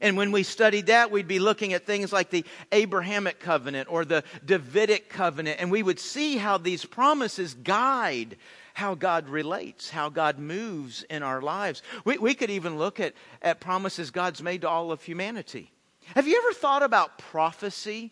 And 0.01 0.17
when 0.17 0.31
we 0.31 0.41
studied 0.41 0.87
that, 0.87 1.11
we'd 1.11 1.27
be 1.27 1.37
looking 1.39 1.73
at 1.73 1.85
things 1.85 2.11
like 2.11 2.31
the 2.31 2.45
Abrahamic 2.71 3.39
covenant 3.39 3.91
or 3.91 4.05
the 4.05 4.23
Davidic 4.43 5.09
covenant, 5.09 5.59
and 5.59 5.71
we 5.71 5.83
would 5.83 5.99
see 5.99 6.37
how 6.37 6.57
these 6.57 6.83
promises 6.83 7.53
guide 7.53 8.37
how 8.73 8.95
God 8.95 9.29
relates, 9.29 9.89
how 9.89 10.09
God 10.09 10.39
moves 10.39 11.03
in 11.03 11.23
our 11.23 11.41
lives. 11.41 11.81
We, 12.05 12.17
we 12.17 12.33
could 12.33 12.49
even 12.49 12.77
look 12.77 12.99
at, 12.99 13.13
at 13.41 13.59
promises 13.59 14.11
God's 14.11 14.41
made 14.41 14.61
to 14.61 14.69
all 14.69 14.91
of 14.91 15.01
humanity. 15.03 15.71
Have 16.15 16.27
you 16.27 16.37
ever 16.37 16.53
thought 16.53 16.83
about 16.83 17.17
prophecy 17.17 18.11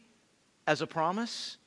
as 0.68 0.82
a 0.82 0.88
promise? 0.88 1.58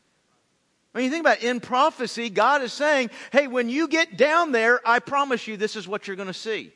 When 0.92 1.02
you 1.02 1.10
think 1.10 1.22
about 1.22 1.38
it, 1.38 1.44
in 1.44 1.60
prophecy, 1.60 2.30
God 2.30 2.62
is 2.62 2.72
saying, 2.72 3.10
hey, 3.32 3.48
when 3.48 3.68
you 3.68 3.88
get 3.88 4.16
down 4.16 4.52
there, 4.52 4.80
I 4.86 5.00
promise 5.00 5.48
you 5.48 5.56
this 5.56 5.74
is 5.74 5.88
what 5.88 6.06
you're 6.06 6.16
going 6.16 6.28
to 6.28 6.32
see. 6.32 6.72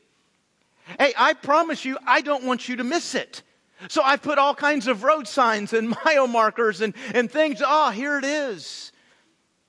Hey, 0.99 1.13
I 1.17 1.35
promise 1.35 1.85
you, 1.85 1.99
I 2.05 2.21
don't 2.21 2.45
want 2.45 2.69
you 2.69 2.77
to 2.77 2.85
miss 2.85 3.15
it. 3.15 3.43
So 3.89 4.03
I've 4.03 4.23
put 4.23 4.39
all 4.39 4.57
kinds 4.57 4.89
of 4.89 5.05
road 5.05 5.29
signs 5.29 5.73
and 5.73 5.95
mile 6.05 6.27
markers 6.27 6.81
and, 6.81 6.95
and 7.15 7.31
things. 7.31 7.63
Ah, 7.65 7.89
oh, 7.89 7.91
here 7.93 8.19
it 8.19 8.25
is. 8.25 8.91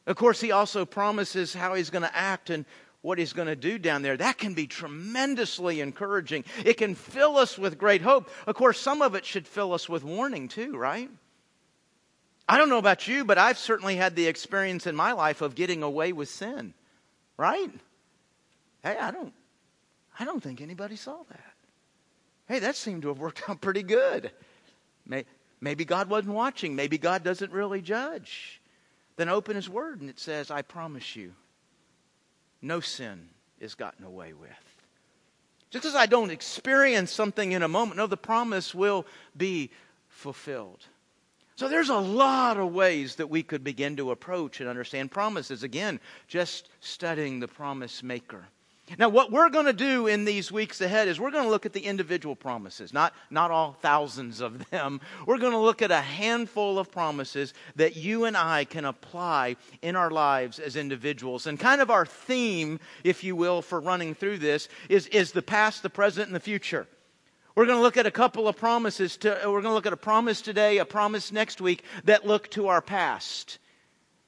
Of 0.10 0.16
course, 0.16 0.42
he 0.42 0.52
also 0.52 0.86
promises 0.86 1.54
how 1.54 1.76
he's 1.76 1.92
going 1.92 2.02
to 2.02 2.18
act 2.18 2.50
and 2.50 2.66
what 3.02 3.20
he's 3.20 3.32
going 3.32 3.48
to 3.48 3.56
do 3.56 3.78
down 3.78 4.02
there. 4.02 4.18
That 4.18 4.40
can 4.40 4.56
be 4.56 4.66
tremendously 4.66 5.82
encouraging. 5.82 6.46
It 6.66 6.78
can 6.78 6.96
fill 6.96 7.38
us 7.38 7.60
with 7.60 7.78
great 7.78 8.02
hope. 8.02 8.28
Of 8.48 8.56
course, 8.56 8.80
some 8.80 9.04
of 9.04 9.14
it 9.14 9.24
should 9.24 9.48
fill 9.48 9.72
us 9.72 9.88
with 9.88 10.04
warning 10.04 10.48
too, 10.48 10.76
right? 10.76 11.12
I 12.50 12.58
don't 12.58 12.70
know 12.70 12.80
about 12.80 13.08
you, 13.08 13.24
but 13.24 13.38
I've 13.38 13.60
certainly 13.60 13.98
had 13.98 14.16
the 14.16 14.26
experience 14.26 14.88
in 14.88 14.96
my 14.96 15.12
life 15.12 15.42
of 15.42 15.54
getting 15.54 15.84
away 15.84 16.12
with 16.12 16.28
sin, 16.28 16.74
right? 17.38 17.70
Hey, 18.84 18.98
I 18.98 19.12
don't, 19.12 19.34
I 20.20 20.26
don't 20.26 20.42
think 20.42 20.60
anybody 20.60 20.96
saw 20.96 21.18
that. 21.30 21.54
Hey, 22.48 22.58
that 22.58 22.76
seemed 22.76 23.04
to 23.04 23.10
have 23.10 23.20
worked 23.20 23.44
out 23.48 23.62
pretty 23.62 23.84
good. 23.84 24.32
Maybe 25.62 25.86
God 25.86 26.10
wasn't 26.10 26.34
watching. 26.34 26.76
Maybe 26.76 26.98
God 26.98 27.24
doesn't 27.24 27.52
really 27.52 27.84
judge. 27.84 28.59
Then 29.20 29.28
open 29.28 29.58
His 29.58 29.68
Word 29.68 30.00
and 30.00 30.10
it 30.10 30.18
says, 30.18 30.50
I 30.50 30.62
promise 30.62 31.14
you, 31.14 31.34
no 32.62 32.80
sin 32.80 33.28
is 33.60 33.76
gotten 33.76 34.06
away 34.06 34.32
with. 34.32 34.50
Just 35.72 35.84
as 35.84 35.94
I 35.94 36.06
don't 36.06 36.30
experience 36.30 37.12
something 37.12 37.52
in 37.52 37.62
a 37.62 37.68
moment, 37.68 37.98
no, 37.98 38.08
the 38.08 38.16
promise 38.16 38.74
will 38.74 39.06
be 39.36 39.72
fulfilled. 40.08 40.86
So 41.58 41.68
there's 41.68 41.90
a 41.90 41.98
lot 41.98 42.56
of 42.56 42.72
ways 42.72 43.18
that 43.18 43.30
we 43.30 43.44
could 43.44 43.62
begin 43.62 43.98
to 43.98 44.12
approach 44.12 44.62
and 44.62 44.70
understand 44.70 45.12
promises. 45.12 45.64
Again, 45.64 46.00
just 46.30 46.70
studying 46.80 47.42
the 47.42 47.48
promise 47.50 48.02
maker. 48.02 48.46
Now, 48.98 49.10
what 49.10 49.32
we're 49.32 49.50
going 49.50 49.66
to 49.66 49.74
do 49.74 50.08
in 50.08 50.26
these 50.26 50.52
weeks 50.52 50.82
ahead 50.82 51.08
is 51.08 51.20
we're 51.20 51.32
going 51.32 51.44
to 51.44 51.50
look 51.50 51.66
at 51.66 51.74
the 51.74 51.86
individual 51.86 52.36
promises, 52.36 52.92
not, 52.94 53.14
not 53.30 53.52
all 53.52 53.74
thousands 53.74 54.42
of 54.42 54.70
them. 54.70 55.00
We're 55.26 55.38
going 55.38 55.52
to 55.52 55.60
look 55.60 55.82
at 55.82 55.92
a 55.92 56.02
handful 56.02 56.80
of 56.80 56.92
promises 56.92 57.54
that 57.76 57.96
you 57.96 58.26
and 58.26 58.36
I 58.36 58.66
can 58.66 58.86
apply 58.86 59.58
in 59.82 59.96
our 59.96 60.10
lives 60.10 60.60
as 60.60 60.76
individuals. 60.76 61.46
And 61.46 61.60
kind 61.60 61.82
of 61.82 61.92
our 61.92 62.06
theme, 62.06 62.80
if 63.04 63.24
you 63.24 63.36
will, 63.36 63.62
for 63.62 63.80
running 63.80 64.16
through 64.16 64.40
this 64.40 64.68
is, 64.90 65.08
is 65.08 65.32
the 65.32 65.42
past, 65.42 65.84
the 65.84 65.90
present, 65.90 66.28
and 66.28 66.36
the 66.36 66.40
future. 66.40 66.88
We're 67.56 67.66
going 67.66 67.78
to 67.78 67.84
look 67.84 67.98
at 67.98 68.06
a 68.06 68.12
couple 68.12 68.48
of 68.48 68.56
promises. 68.58 69.18
To, 69.18 69.30
we're 69.46 69.62
going 69.62 69.64
to 69.66 69.74
look 69.74 69.86
at 69.86 69.94
a 69.94 69.98
promise 69.98 70.42
today, 70.42 70.78
a 70.78 70.86
promise 70.86 71.32
next 71.32 71.62
week 71.62 71.84
that 72.06 72.26
look 72.26 72.50
to 72.52 72.68
our 72.68 72.82
past. 72.82 73.60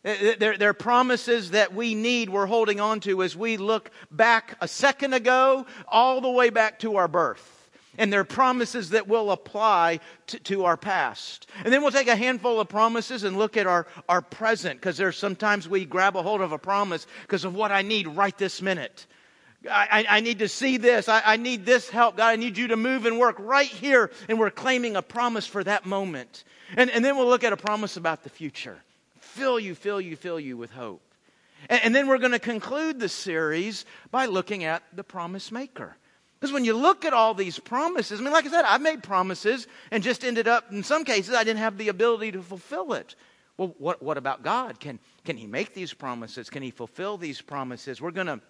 They're, 0.03 0.57
they're, 0.57 0.73
promises 0.73 1.51
that 1.51 1.75
we 1.75 1.93
need, 1.93 2.29
we're 2.29 2.47
holding 2.47 2.79
on 2.79 3.01
to 3.01 3.21
as 3.21 3.35
we 3.35 3.57
look 3.57 3.91
back 4.09 4.57
a 4.59 4.67
second 4.67 5.13
ago, 5.13 5.67
all 5.87 6.21
the 6.21 6.29
way 6.29 6.49
back 6.49 6.79
to 6.79 6.95
our 6.95 7.07
birth. 7.07 7.69
And 7.97 8.11
they're 8.11 8.23
promises 8.23 8.91
that 8.91 9.07
will 9.07 9.31
apply 9.31 9.99
to, 10.27 10.39
to 10.39 10.65
our 10.65 10.77
past. 10.77 11.47
And 11.63 11.71
then 11.71 11.81
we'll 11.81 11.91
take 11.91 12.07
a 12.07 12.15
handful 12.15 12.59
of 12.59 12.67
promises 12.67 13.23
and 13.23 13.37
look 13.37 13.57
at 13.57 13.67
our, 13.67 13.85
our 14.09 14.21
present, 14.21 14.79
because 14.79 14.97
there's 14.97 15.17
sometimes 15.17 15.69
we 15.69 15.85
grab 15.85 16.15
a 16.15 16.23
hold 16.23 16.41
of 16.41 16.51
a 16.51 16.57
promise 16.57 17.05
because 17.21 17.45
of 17.45 17.53
what 17.53 17.71
I 17.71 17.83
need 17.83 18.07
right 18.07 18.35
this 18.37 18.61
minute. 18.61 19.05
I, 19.69 20.05
I, 20.09 20.19
need 20.21 20.39
to 20.39 20.47
see 20.47 20.77
this. 20.77 21.07
I, 21.07 21.21
I 21.23 21.37
need 21.37 21.67
this 21.67 21.87
help. 21.87 22.17
God, 22.17 22.29
I 22.29 22.35
need 22.37 22.57
you 22.57 22.69
to 22.69 22.77
move 22.77 23.05
and 23.05 23.19
work 23.19 23.35
right 23.37 23.67
here. 23.67 24.09
And 24.27 24.39
we're 24.39 24.49
claiming 24.49 24.95
a 24.95 25.03
promise 25.03 25.45
for 25.45 25.63
that 25.63 25.85
moment. 25.85 26.43
And, 26.75 26.89
and 26.89 27.05
then 27.05 27.15
we'll 27.15 27.27
look 27.27 27.43
at 27.43 27.53
a 27.53 27.57
promise 27.57 27.95
about 27.95 28.23
the 28.23 28.29
future 28.29 28.81
fill 29.31 29.59
you, 29.59 29.75
fill 29.75 30.01
you, 30.01 30.15
fill 30.15 30.39
you 30.39 30.57
with 30.57 30.71
hope. 30.71 31.01
And, 31.69 31.81
and 31.83 31.95
then 31.95 32.07
we're 32.07 32.17
going 32.17 32.31
to 32.31 32.39
conclude 32.39 32.99
the 32.99 33.09
series 33.09 33.85
by 34.11 34.25
looking 34.25 34.63
at 34.63 34.83
the 34.93 35.03
promise 35.03 35.51
maker. 35.51 35.95
Because 36.39 36.53
when 36.53 36.65
you 36.65 36.75
look 36.75 37.05
at 37.05 37.13
all 37.13 37.33
these 37.33 37.59
promises, 37.59 38.19
I 38.19 38.23
mean, 38.23 38.33
like 38.33 38.45
I 38.45 38.49
said, 38.49 38.65
I've 38.65 38.81
made 38.81 39.03
promises 39.03 39.67
and 39.91 40.03
just 40.03 40.23
ended 40.23 40.47
up, 40.47 40.71
in 40.71 40.83
some 40.83 41.05
cases, 41.05 41.35
I 41.35 41.43
didn't 41.43 41.59
have 41.59 41.77
the 41.77 41.89
ability 41.89 42.31
to 42.31 42.41
fulfill 42.41 42.93
it. 42.93 43.15
Well, 43.57 43.75
what, 43.77 44.01
what 44.01 44.17
about 44.17 44.43
God? 44.43 44.79
Can, 44.79 44.99
can 45.23 45.37
He 45.37 45.45
make 45.45 45.73
these 45.73 45.93
promises? 45.93 46.49
Can 46.49 46.63
He 46.63 46.71
fulfill 46.71 47.17
these 47.17 47.41
promises? 47.41 48.01
We're 48.01 48.11
going 48.11 48.27
to 48.27 48.41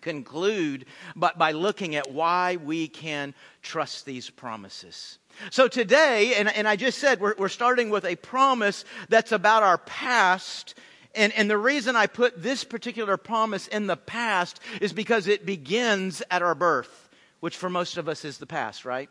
conclude 0.00 0.86
but 1.14 1.38
by 1.38 1.52
looking 1.52 1.96
at 1.96 2.10
why 2.10 2.56
we 2.56 2.88
can 2.88 3.34
trust 3.62 4.06
these 4.06 4.30
promises. 4.30 5.18
So 5.50 5.68
today, 5.68 6.34
and, 6.36 6.48
and 6.48 6.66
I 6.66 6.76
just 6.76 6.98
said, 6.98 7.20
we're, 7.20 7.34
we're 7.36 7.48
starting 7.48 7.90
with 7.90 8.04
a 8.04 8.16
promise 8.16 8.84
that's 9.08 9.32
about 9.32 9.62
our 9.62 9.78
past. 9.78 10.74
And, 11.14 11.32
and 11.34 11.50
the 11.50 11.58
reason 11.58 11.96
I 11.96 12.06
put 12.06 12.42
this 12.42 12.64
particular 12.64 13.16
promise 13.16 13.66
in 13.68 13.86
the 13.86 13.96
past 13.96 14.60
is 14.80 14.92
because 14.92 15.28
it 15.28 15.44
begins 15.44 16.22
at 16.30 16.42
our 16.42 16.54
birth, 16.54 17.08
which 17.40 17.56
for 17.56 17.68
most 17.68 17.96
of 17.96 18.08
us 18.08 18.24
is 18.24 18.38
the 18.38 18.46
past, 18.46 18.84
right? 18.84 19.10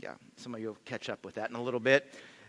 Yeah, 0.00 0.14
some 0.36 0.54
of 0.54 0.60
you 0.60 0.68
will 0.68 0.78
catch 0.84 1.08
up 1.08 1.24
with 1.24 1.36
that 1.36 1.50
in 1.50 1.56
a 1.56 1.62
little 1.62 1.80
bit. 1.80 2.06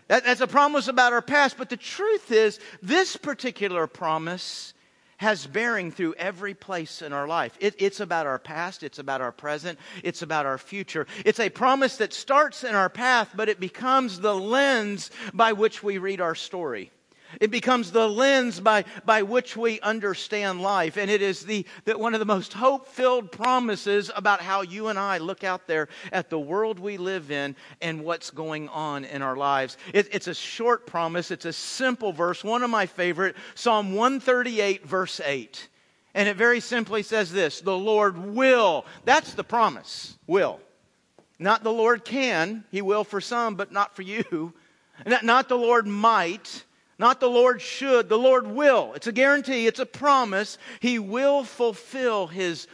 That, 0.08 0.24
that's 0.24 0.42
a 0.42 0.48
promise 0.48 0.88
about 0.88 1.14
our 1.14 1.22
past, 1.22 1.58
but 1.58 1.70
the 1.70 1.78
truth 1.78 2.32
is, 2.32 2.60
this 2.82 3.18
particular 3.18 3.88
promise 3.88 4.74
has 5.18 5.48
bearing 5.48 5.92
through 5.92 6.14
every 6.16 6.54
place 6.54 7.02
in 7.02 7.12
our 7.12 7.28
life. 7.28 7.58
It, 7.60 7.76
it's 7.80 8.00
about 8.00 8.28
our 8.28 8.40
past, 8.40 8.84
it's 8.84 9.00
about 9.00 9.22
our 9.22 9.32
present, 9.32 9.80
it's 10.04 10.22
about 10.22 10.46
our 10.46 10.58
future. 10.58 11.08
It's 11.26 11.40
a 11.40 11.50
promise 11.50 11.98
that 11.98 12.14
starts 12.14 12.64
in 12.64 12.76
our 12.76 12.90
path, 12.90 13.32
but 13.36 13.50
it 13.50 13.60
becomes 13.60 14.20
the 14.20 14.36
lens 14.36 15.12
by 15.34 15.54
which 15.54 15.84
we 15.84 15.98
read 15.98 16.22
our 16.22 16.36
story. 16.36 16.92
It 17.42 17.52
becomes 17.52 17.92
the 17.92 18.08
lens 18.08 18.60
by, 18.60 18.86
by 19.06 19.24
which 19.24 19.58
we 19.58 19.80
understand 19.82 20.62
life. 20.62 20.98
And 20.98 21.12
it 21.12 21.22
is 21.22 21.42
the, 21.42 21.66
the 21.86 21.98
one 21.98 22.14
of 22.14 22.20
the 22.20 22.26
most 22.26 22.54
hope 22.54 22.88
filled 22.88 23.32
promises 23.32 24.10
about 24.16 24.42
how 24.42 24.62
you 24.62 24.88
and 24.88 24.98
I 24.98 25.18
look 25.18 25.44
out 25.44 25.68
there 25.68 25.90
at 26.12 26.30
the 26.30 26.40
world 26.40 26.80
we 26.80 26.98
live 26.98 27.32
in 27.32 27.56
and 27.82 28.04
what's 28.04 28.30
going 28.30 28.70
on 28.70 29.06
in 29.06 29.22
our 29.22 29.36
lives. 29.36 29.78
It, 29.94 30.08
it's 30.12 30.28
a 30.28 30.34
short 30.34 30.88
promise, 30.88 31.32
it's 31.32 31.46
a 31.46 31.54
simple 31.54 32.12
verse, 32.14 32.44
one 32.44 32.64
of 32.64 32.70
my 32.70 32.86
favorite 32.86 33.36
Psalm 33.56 33.94
138, 33.94 34.86
verse 34.86 35.20
8. 35.24 35.68
And 36.14 36.28
it 36.28 36.36
very 36.36 36.60
simply 36.60 37.04
says 37.04 37.32
this 37.32 37.62
The 37.62 37.78
Lord 37.78 38.18
will. 38.18 38.86
That's 39.06 39.34
the 39.34 39.44
promise. 39.44 40.18
Will. 40.26 40.60
Not 41.40 41.64
the 41.64 41.72
Lord 41.72 42.04
can. 42.04 42.64
He 42.72 42.82
will 42.82 43.04
for 43.04 43.22
some, 43.22 43.56
but 43.56 43.72
not 43.72 43.96
for 43.96 44.02
you. 44.02 44.54
Not, 45.06 45.24
not 45.24 45.48
the 45.48 45.58
Lord 45.58 45.86
might 45.86 46.64
not 47.00 47.20
the 47.20 47.30
Lord 47.30 47.62
should, 47.62 48.10
the 48.10 48.18
Lord 48.18 48.48
will. 48.48 48.94
It's 48.96 49.08
a 49.08 49.12
guarantee, 49.12 49.68
it's 49.68 49.80
a 49.80 49.86
promise. 49.86 50.58
He 50.80 51.00
will 51.00 51.44
fulfill 51.44 52.28
His 52.28 52.68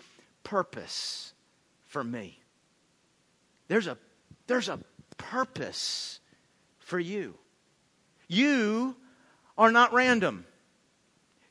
purpose 0.43 1.33
for 1.87 2.03
me. 2.03 2.39
There's 3.67 3.87
a, 3.87 3.97
there's 4.47 4.69
a 4.69 4.79
purpose 5.17 6.19
for 6.79 6.99
you. 6.99 7.35
You 8.27 8.95
are 9.57 9.71
not 9.71 9.93
random. 9.93 10.45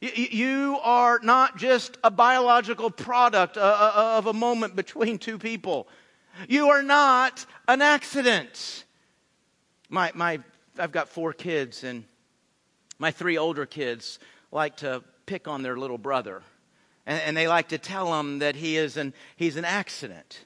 You 0.01 0.79
are 0.83 1.21
not 1.23 1.57
just 1.57 1.97
a 2.03 2.11
biological 2.11 2.91
product 2.91 3.57
uh, 3.57 3.61
uh, 3.61 4.19
of 4.19 4.27
a 4.27 4.33
moment 4.33 4.75
between 4.75 5.19
two 5.19 5.39
people. 5.39 5.87
You 6.49 6.71
are 6.71 6.83
not 6.83 7.47
an 7.69 7.83
accident. 7.83 8.85
My, 9.89 10.11
my, 10.15 10.41
I've 10.77 10.91
got 10.91 11.09
four 11.09 11.33
kids, 11.33 11.85
and 11.85 12.05
my 13.03 13.11
three 13.11 13.37
older 13.37 13.67
kids 13.67 14.21
like 14.53 14.77
to 14.77 15.03
pick 15.27 15.49
on 15.49 15.63
their 15.63 15.77
little 15.77 15.99
brother. 15.99 16.41
And, 17.05 17.21
and 17.23 17.37
they 17.37 17.49
like 17.49 17.71
to 17.71 17.79
tell 17.79 18.19
him 18.21 18.39
that 18.39 18.55
he 18.55 18.77
is 18.77 18.97
an, 18.97 19.13
he's 19.35 19.57
an 19.57 19.65
accident. 19.65 20.45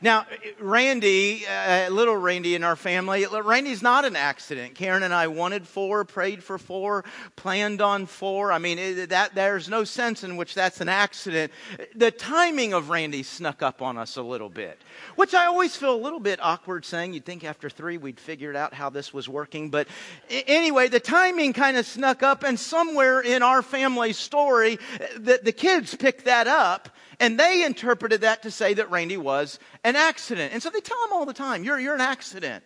Now, 0.00 0.26
Randy, 0.60 1.44
uh, 1.44 1.90
little 1.90 2.16
Randy 2.16 2.54
in 2.54 2.62
our 2.62 2.76
family, 2.76 3.26
Randy's 3.26 3.82
not 3.82 4.04
an 4.04 4.14
accident. 4.14 4.76
Karen 4.76 5.02
and 5.02 5.12
I 5.12 5.26
wanted 5.26 5.66
four, 5.66 6.04
prayed 6.04 6.42
for 6.44 6.56
four, 6.56 7.04
planned 7.34 7.80
on 7.80 8.06
four. 8.06 8.52
I 8.52 8.58
mean, 8.58 8.78
it, 8.78 9.08
that 9.08 9.34
there's 9.34 9.68
no 9.68 9.82
sense 9.82 10.22
in 10.22 10.36
which 10.36 10.54
that's 10.54 10.80
an 10.80 10.88
accident. 10.88 11.52
The 11.96 12.12
timing 12.12 12.74
of 12.74 12.90
Randy 12.90 13.24
snuck 13.24 13.60
up 13.60 13.82
on 13.82 13.98
us 13.98 14.16
a 14.16 14.22
little 14.22 14.48
bit, 14.48 14.80
which 15.16 15.34
I 15.34 15.46
always 15.46 15.74
feel 15.74 15.94
a 15.94 15.96
little 15.96 16.20
bit 16.20 16.38
awkward 16.40 16.84
saying. 16.84 17.14
You'd 17.14 17.24
think 17.24 17.42
after 17.42 17.68
three 17.68 17.98
we'd 17.98 18.20
figured 18.20 18.54
out 18.54 18.74
how 18.74 18.90
this 18.90 19.12
was 19.12 19.28
working, 19.28 19.68
but 19.68 19.88
anyway, 20.30 20.86
the 20.86 21.00
timing 21.00 21.52
kind 21.52 21.76
of 21.76 21.86
snuck 21.86 22.22
up, 22.22 22.44
and 22.44 22.58
somewhere 22.58 23.20
in 23.20 23.42
our 23.42 23.62
family 23.62 24.12
story, 24.12 24.78
the, 25.16 25.40
the 25.42 25.52
kids 25.52 25.96
picked 25.96 26.26
that 26.26 26.46
up 26.46 26.88
and 27.20 27.38
they 27.38 27.64
interpreted 27.64 28.20
that 28.20 28.42
to 28.42 28.50
say 28.50 28.74
that 28.74 28.90
Randy 28.90 29.16
was 29.16 29.58
an 29.84 29.96
accident. 29.96 30.52
And 30.52 30.62
so 30.62 30.70
they 30.70 30.80
tell 30.80 31.02
him 31.04 31.12
all 31.12 31.26
the 31.26 31.32
time, 31.32 31.64
you're, 31.64 31.78
you're 31.78 31.94
an 31.94 32.00
accident. 32.00 32.62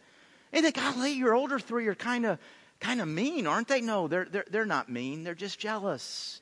And 0.53 0.65
they 0.65 0.71
think, 0.71 0.95
golly, 0.95 1.13
your 1.13 1.35
older 1.35 1.59
three 1.59 1.87
are 1.87 1.95
kind 1.95 2.27
of 2.27 2.39
kind 2.81 3.01
of 3.01 3.09
mean, 3.09 3.47
aren't 3.47 3.69
they? 3.69 3.81
No, 3.81 4.09
they're, 4.09 4.27
they're, 4.27 4.45
they're 4.51 4.67
not 4.67 4.91
mean. 4.91 5.25
They're 5.25 5.35
just 5.35 5.59
jealous. 5.59 6.42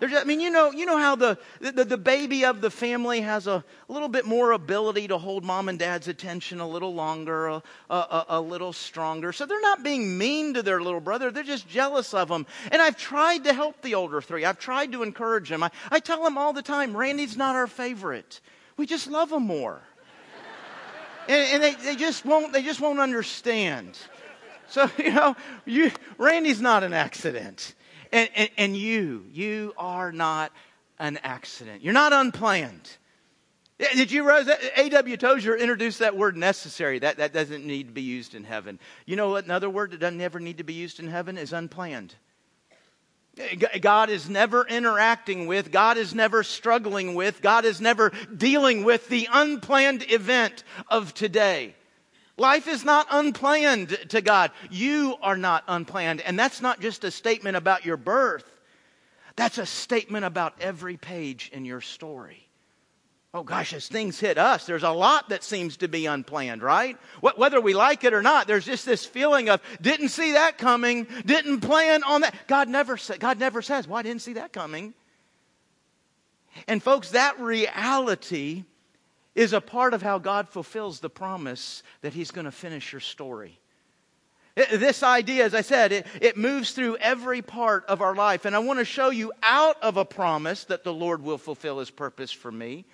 Just, 0.00 0.14
I 0.14 0.24
mean, 0.24 0.40
you 0.40 0.50
know, 0.50 0.70
you 0.70 0.86
know 0.86 0.98
how 0.98 1.16
the, 1.16 1.38
the, 1.60 1.84
the 1.84 1.98
baby 1.98 2.44
of 2.44 2.60
the 2.60 2.70
family 2.70 3.20
has 3.20 3.46
a, 3.46 3.64
a, 3.88 3.92
little 3.92 4.08
bit 4.08 4.26
more 4.26 4.52
ability 4.52 5.08
to 5.08 5.18
hold 5.18 5.44
mom 5.44 5.68
and 5.68 5.78
dad's 5.78 6.06
attention 6.06 6.60
a 6.60 6.68
little 6.68 6.94
longer, 6.94 7.48
a, 7.48 7.62
a, 7.90 8.26
a, 8.28 8.40
little 8.40 8.72
stronger. 8.72 9.32
So 9.32 9.44
they're 9.44 9.60
not 9.60 9.82
being 9.82 10.16
mean 10.16 10.54
to 10.54 10.62
their 10.62 10.80
little 10.80 11.00
brother. 11.00 11.30
They're 11.30 11.42
just 11.42 11.68
jealous 11.68 12.14
of 12.14 12.30
him. 12.30 12.46
And 12.70 12.80
I've 12.80 12.96
tried 12.96 13.44
to 13.44 13.52
help 13.52 13.82
the 13.82 13.96
older 13.96 14.20
three. 14.20 14.44
I've 14.44 14.58
tried 14.58 14.92
to 14.92 15.02
encourage 15.02 15.48
them. 15.48 15.64
I, 15.64 15.70
I 15.90 15.98
tell 15.98 16.22
them 16.22 16.38
all 16.38 16.52
the 16.52 16.62
time, 16.62 16.96
Randy's 16.96 17.36
not 17.36 17.56
our 17.56 17.66
favorite. 17.66 18.40
We 18.76 18.86
just 18.86 19.08
love 19.08 19.32
him 19.32 19.46
more. 19.46 19.80
and, 21.28 21.54
and 21.54 21.62
they, 21.62 21.74
they 21.74 21.96
just 21.96 22.24
won't, 22.24 22.52
they 22.52 22.62
just 22.62 22.80
won't 22.80 23.00
understand. 23.00 23.98
So, 24.68 24.88
you 24.98 25.12
know, 25.12 25.36
you, 25.64 25.90
Randy's 26.18 26.60
not 26.60 26.84
an 26.84 26.92
accident. 26.92 27.74
And, 28.12 28.28
and, 28.34 28.50
and 28.56 28.76
you, 28.76 29.24
you 29.32 29.74
are 29.76 30.12
not 30.12 30.52
an 30.98 31.18
accident. 31.22 31.82
You're 31.82 31.92
not 31.92 32.12
unplanned. 32.12 32.88
Did 33.78 34.10
you 34.10 34.26
realize 34.26 34.46
that 34.46 34.60
A.W. 34.76 35.16
Tozer 35.16 35.56
introduced 35.56 36.00
that 36.00 36.16
word 36.16 36.36
necessary? 36.36 36.98
That, 36.98 37.18
that 37.18 37.32
doesn't 37.32 37.64
need 37.64 37.86
to 37.86 37.92
be 37.92 38.02
used 38.02 38.34
in 38.34 38.42
heaven. 38.42 38.80
You 39.06 39.14
know 39.14 39.30
what 39.30 39.44
another 39.44 39.70
word 39.70 39.92
that 39.92 40.00
doesn't 40.00 40.20
ever 40.20 40.40
need 40.40 40.58
to 40.58 40.64
be 40.64 40.74
used 40.74 40.98
in 40.98 41.06
heaven 41.06 41.38
is 41.38 41.52
unplanned. 41.52 42.16
God 43.80 44.10
is 44.10 44.28
never 44.28 44.66
interacting 44.66 45.46
with, 45.46 45.70
God 45.70 45.96
is 45.96 46.12
never 46.12 46.42
struggling 46.42 47.14
with, 47.14 47.40
God 47.40 47.64
is 47.64 47.80
never 47.80 48.10
dealing 48.36 48.82
with 48.82 49.08
the 49.08 49.28
unplanned 49.32 50.10
event 50.10 50.64
of 50.88 51.14
today. 51.14 51.76
Life 52.38 52.68
is 52.68 52.84
not 52.84 53.08
unplanned 53.10 53.98
to 54.10 54.22
God. 54.22 54.52
You 54.70 55.16
are 55.20 55.36
not 55.36 55.64
unplanned. 55.66 56.20
And 56.20 56.38
that's 56.38 56.62
not 56.62 56.80
just 56.80 57.02
a 57.04 57.10
statement 57.10 57.56
about 57.56 57.84
your 57.84 57.96
birth, 57.96 58.48
that's 59.36 59.58
a 59.58 59.66
statement 59.66 60.24
about 60.24 60.54
every 60.60 60.96
page 60.96 61.50
in 61.52 61.64
your 61.64 61.80
story. 61.80 62.48
Oh 63.34 63.42
gosh, 63.42 63.74
as 63.74 63.86
things 63.86 64.18
hit 64.18 64.38
us, 64.38 64.64
there's 64.64 64.84
a 64.84 64.90
lot 64.90 65.28
that 65.28 65.44
seems 65.44 65.76
to 65.78 65.88
be 65.88 66.06
unplanned, 66.06 66.62
right? 66.62 66.96
Whether 67.20 67.60
we 67.60 67.74
like 67.74 68.02
it 68.02 68.14
or 68.14 68.22
not, 68.22 68.46
there's 68.46 68.64
just 68.64 68.86
this 68.86 69.04
feeling 69.04 69.50
of 69.50 69.60
didn't 69.82 70.08
see 70.08 70.32
that 70.32 70.56
coming, 70.56 71.06
didn't 71.26 71.60
plan 71.60 72.02
on 72.04 72.22
that. 72.22 72.34
God 72.46 72.68
never 72.68 72.96
sa- 72.96 73.16
God 73.18 73.38
never 73.38 73.60
says, 73.60 73.86
"Well, 73.86 73.98
I 73.98 74.02
didn't 74.02 74.22
see 74.22 74.32
that 74.34 74.52
coming." 74.52 74.94
And 76.66 76.82
folks, 76.82 77.10
that 77.10 77.38
reality 77.38 78.64
is 79.34 79.52
a 79.52 79.60
part 79.60 79.94
of 79.94 80.02
how 80.02 80.18
God 80.18 80.48
fulfills 80.48 81.00
the 81.00 81.10
promise 81.10 81.82
that 82.02 82.12
He's 82.12 82.30
going 82.30 82.44
to 82.46 82.50
finish 82.50 82.92
your 82.92 83.00
story. 83.00 83.58
This 84.72 85.04
idea, 85.04 85.44
as 85.44 85.54
I 85.54 85.60
said, 85.60 85.92
it, 85.92 86.06
it 86.20 86.36
moves 86.36 86.72
through 86.72 86.96
every 86.96 87.42
part 87.42 87.84
of 87.86 88.02
our 88.02 88.16
life. 88.16 88.44
And 88.44 88.56
I 88.56 88.58
want 88.58 88.80
to 88.80 88.84
show 88.84 89.10
you 89.10 89.32
out 89.42 89.80
of 89.82 89.96
a 89.96 90.04
promise 90.04 90.64
that 90.64 90.82
the 90.82 90.92
Lord 90.92 91.22
will 91.22 91.38
fulfill 91.38 91.78
His 91.78 91.90
purpose 91.90 92.32
for 92.32 92.50
me 92.50 92.84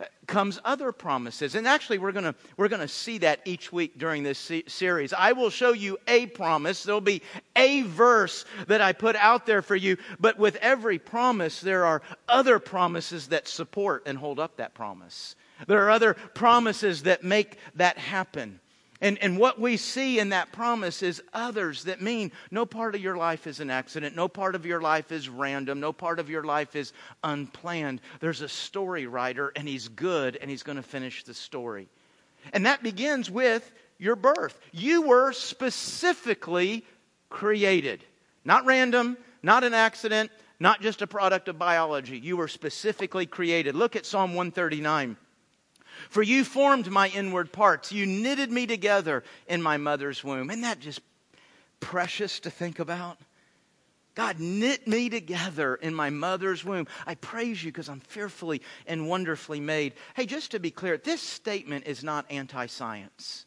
uh, 0.00 0.04
comes 0.26 0.58
other 0.64 0.90
promises. 0.90 1.54
And 1.54 1.66
actually, 1.66 1.98
we're 1.98 2.12
going 2.12 2.24
to 2.24 2.34
we're 2.56 2.68
to 2.68 2.88
see 2.88 3.18
that 3.18 3.40
each 3.44 3.70
week 3.70 3.98
during 3.98 4.22
this 4.22 4.38
se- 4.38 4.64
series. 4.68 5.12
I 5.12 5.32
will 5.32 5.50
show 5.50 5.74
you 5.74 5.98
a 6.08 6.26
promise. 6.26 6.82
There'll 6.82 7.02
be 7.02 7.20
a 7.54 7.82
verse 7.82 8.46
that 8.68 8.80
I 8.80 8.94
put 8.94 9.16
out 9.16 9.44
there 9.44 9.60
for 9.60 9.76
you. 9.76 9.98
But 10.18 10.38
with 10.38 10.56
every 10.56 10.98
promise, 10.98 11.60
there 11.60 11.84
are 11.84 12.00
other 12.26 12.58
promises 12.58 13.28
that 13.28 13.48
support 13.48 14.04
and 14.06 14.16
hold 14.16 14.40
up 14.40 14.56
that 14.56 14.72
promise. 14.72 15.36
There 15.66 15.84
are 15.84 15.90
other 15.90 16.14
promises 16.14 17.04
that 17.04 17.24
make 17.24 17.56
that 17.76 17.98
happen. 17.98 18.60
And, 19.02 19.18
and 19.18 19.36
what 19.36 19.58
we 19.58 19.76
see 19.78 20.20
in 20.20 20.28
that 20.28 20.52
promise 20.52 21.02
is 21.02 21.20
others 21.34 21.84
that 21.84 22.00
mean 22.00 22.30
no 22.52 22.64
part 22.64 22.94
of 22.94 23.00
your 23.00 23.16
life 23.16 23.48
is 23.48 23.58
an 23.58 23.68
accident, 23.68 24.14
no 24.14 24.28
part 24.28 24.54
of 24.54 24.64
your 24.64 24.80
life 24.80 25.10
is 25.10 25.28
random, 25.28 25.80
no 25.80 25.92
part 25.92 26.20
of 26.20 26.30
your 26.30 26.44
life 26.44 26.76
is 26.76 26.92
unplanned. 27.24 28.00
There's 28.20 28.42
a 28.42 28.48
story 28.48 29.08
writer, 29.08 29.52
and 29.56 29.66
he's 29.66 29.88
good, 29.88 30.36
and 30.36 30.48
he's 30.48 30.62
going 30.62 30.76
to 30.76 30.84
finish 30.84 31.24
the 31.24 31.34
story. 31.34 31.88
And 32.52 32.64
that 32.66 32.84
begins 32.84 33.28
with 33.28 33.68
your 33.98 34.14
birth. 34.14 34.60
You 34.70 35.02
were 35.02 35.32
specifically 35.32 36.86
created, 37.28 38.04
not 38.44 38.66
random, 38.66 39.16
not 39.42 39.64
an 39.64 39.74
accident, 39.74 40.30
not 40.60 40.80
just 40.80 41.02
a 41.02 41.08
product 41.08 41.48
of 41.48 41.58
biology. 41.58 42.20
You 42.20 42.36
were 42.36 42.46
specifically 42.46 43.26
created. 43.26 43.74
Look 43.74 43.96
at 43.96 44.06
Psalm 44.06 44.34
139. 44.34 45.16
For 46.08 46.22
you 46.22 46.44
formed 46.44 46.90
my 46.90 47.08
inward 47.08 47.52
parts. 47.52 47.92
You 47.92 48.06
knitted 48.06 48.50
me 48.50 48.66
together 48.66 49.24
in 49.46 49.62
my 49.62 49.76
mother's 49.76 50.22
womb. 50.22 50.50
Isn't 50.50 50.62
that 50.62 50.80
just 50.80 51.00
precious 51.80 52.40
to 52.40 52.50
think 52.50 52.78
about? 52.78 53.18
God 54.14 54.40
knit 54.40 54.86
me 54.86 55.08
together 55.08 55.74
in 55.76 55.94
my 55.94 56.10
mother's 56.10 56.64
womb. 56.64 56.86
I 57.06 57.14
praise 57.14 57.64
you 57.64 57.72
because 57.72 57.88
I'm 57.88 58.00
fearfully 58.00 58.60
and 58.86 59.08
wonderfully 59.08 59.60
made. 59.60 59.94
Hey, 60.14 60.26
just 60.26 60.50
to 60.50 60.60
be 60.60 60.70
clear, 60.70 60.98
this 60.98 61.22
statement 61.22 61.86
is 61.86 62.04
not 62.04 62.26
anti 62.30 62.66
science. 62.66 63.46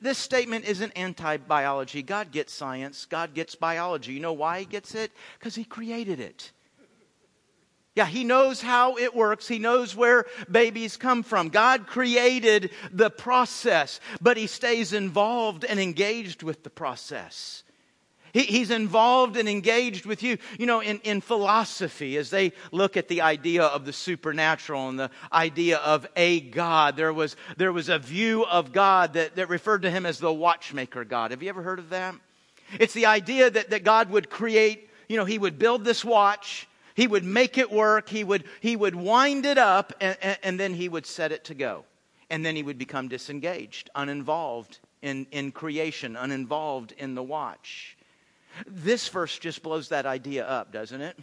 This 0.00 0.18
statement 0.18 0.64
isn't 0.66 0.92
anti 0.92 1.36
biology. 1.36 2.02
God 2.02 2.32
gets 2.32 2.52
science, 2.52 3.06
God 3.06 3.34
gets 3.34 3.54
biology. 3.54 4.12
You 4.12 4.20
know 4.20 4.32
why 4.32 4.60
He 4.60 4.64
gets 4.64 4.94
it? 4.94 5.12
Because 5.38 5.54
He 5.54 5.64
created 5.64 6.20
it. 6.20 6.52
Yeah, 7.96 8.06
he 8.06 8.22
knows 8.22 8.62
how 8.62 8.96
it 8.96 9.16
works. 9.16 9.48
He 9.48 9.58
knows 9.58 9.96
where 9.96 10.26
babies 10.50 10.96
come 10.96 11.24
from. 11.24 11.48
God 11.48 11.88
created 11.88 12.70
the 12.92 13.10
process, 13.10 13.98
but 14.20 14.36
he 14.36 14.46
stays 14.46 14.92
involved 14.92 15.64
and 15.64 15.80
engaged 15.80 16.44
with 16.44 16.62
the 16.62 16.70
process. 16.70 17.64
He, 18.32 18.42
he's 18.42 18.70
involved 18.70 19.36
and 19.36 19.48
engaged 19.48 20.06
with 20.06 20.22
you. 20.22 20.38
You 20.56 20.66
know, 20.66 20.80
in, 20.80 21.00
in 21.00 21.20
philosophy, 21.20 22.16
as 22.16 22.30
they 22.30 22.52
look 22.70 22.96
at 22.96 23.08
the 23.08 23.22
idea 23.22 23.64
of 23.64 23.84
the 23.84 23.92
supernatural 23.92 24.88
and 24.88 24.98
the 24.98 25.10
idea 25.32 25.78
of 25.78 26.06
a 26.14 26.40
God, 26.40 26.96
there 26.96 27.12
was, 27.12 27.34
there 27.56 27.72
was 27.72 27.88
a 27.88 27.98
view 27.98 28.44
of 28.46 28.72
God 28.72 29.14
that, 29.14 29.34
that 29.34 29.48
referred 29.48 29.82
to 29.82 29.90
him 29.90 30.06
as 30.06 30.20
the 30.20 30.32
watchmaker 30.32 31.04
God. 31.04 31.32
Have 31.32 31.42
you 31.42 31.48
ever 31.48 31.62
heard 31.62 31.80
of 31.80 31.90
that? 31.90 32.14
It's 32.78 32.94
the 32.94 33.06
idea 33.06 33.50
that, 33.50 33.70
that 33.70 33.82
God 33.82 34.10
would 34.10 34.30
create, 34.30 34.88
you 35.08 35.16
know, 35.16 35.24
he 35.24 35.38
would 35.38 35.58
build 35.58 35.84
this 35.84 36.04
watch 36.04 36.68
he 37.00 37.06
would 37.06 37.24
make 37.24 37.56
it 37.56 37.72
work. 37.72 38.10
He 38.10 38.24
would, 38.24 38.44
he 38.60 38.76
would 38.76 38.94
wind 38.94 39.46
it 39.46 39.56
up 39.56 39.94
and, 40.02 40.18
and, 40.20 40.38
and 40.42 40.60
then 40.60 40.74
he 40.74 40.86
would 40.86 41.06
set 41.06 41.32
it 41.32 41.44
to 41.44 41.54
go. 41.54 41.84
And 42.28 42.44
then 42.44 42.54
he 42.54 42.62
would 42.62 42.76
become 42.76 43.08
disengaged, 43.08 43.88
uninvolved 43.94 44.80
in, 45.00 45.26
in 45.30 45.50
creation, 45.50 46.14
uninvolved 46.14 46.92
in 46.98 47.14
the 47.14 47.22
watch. 47.22 47.96
This 48.66 49.08
verse 49.08 49.38
just 49.38 49.62
blows 49.62 49.88
that 49.88 50.04
idea 50.04 50.46
up, 50.46 50.72
doesn't 50.72 51.00
it? 51.00 51.18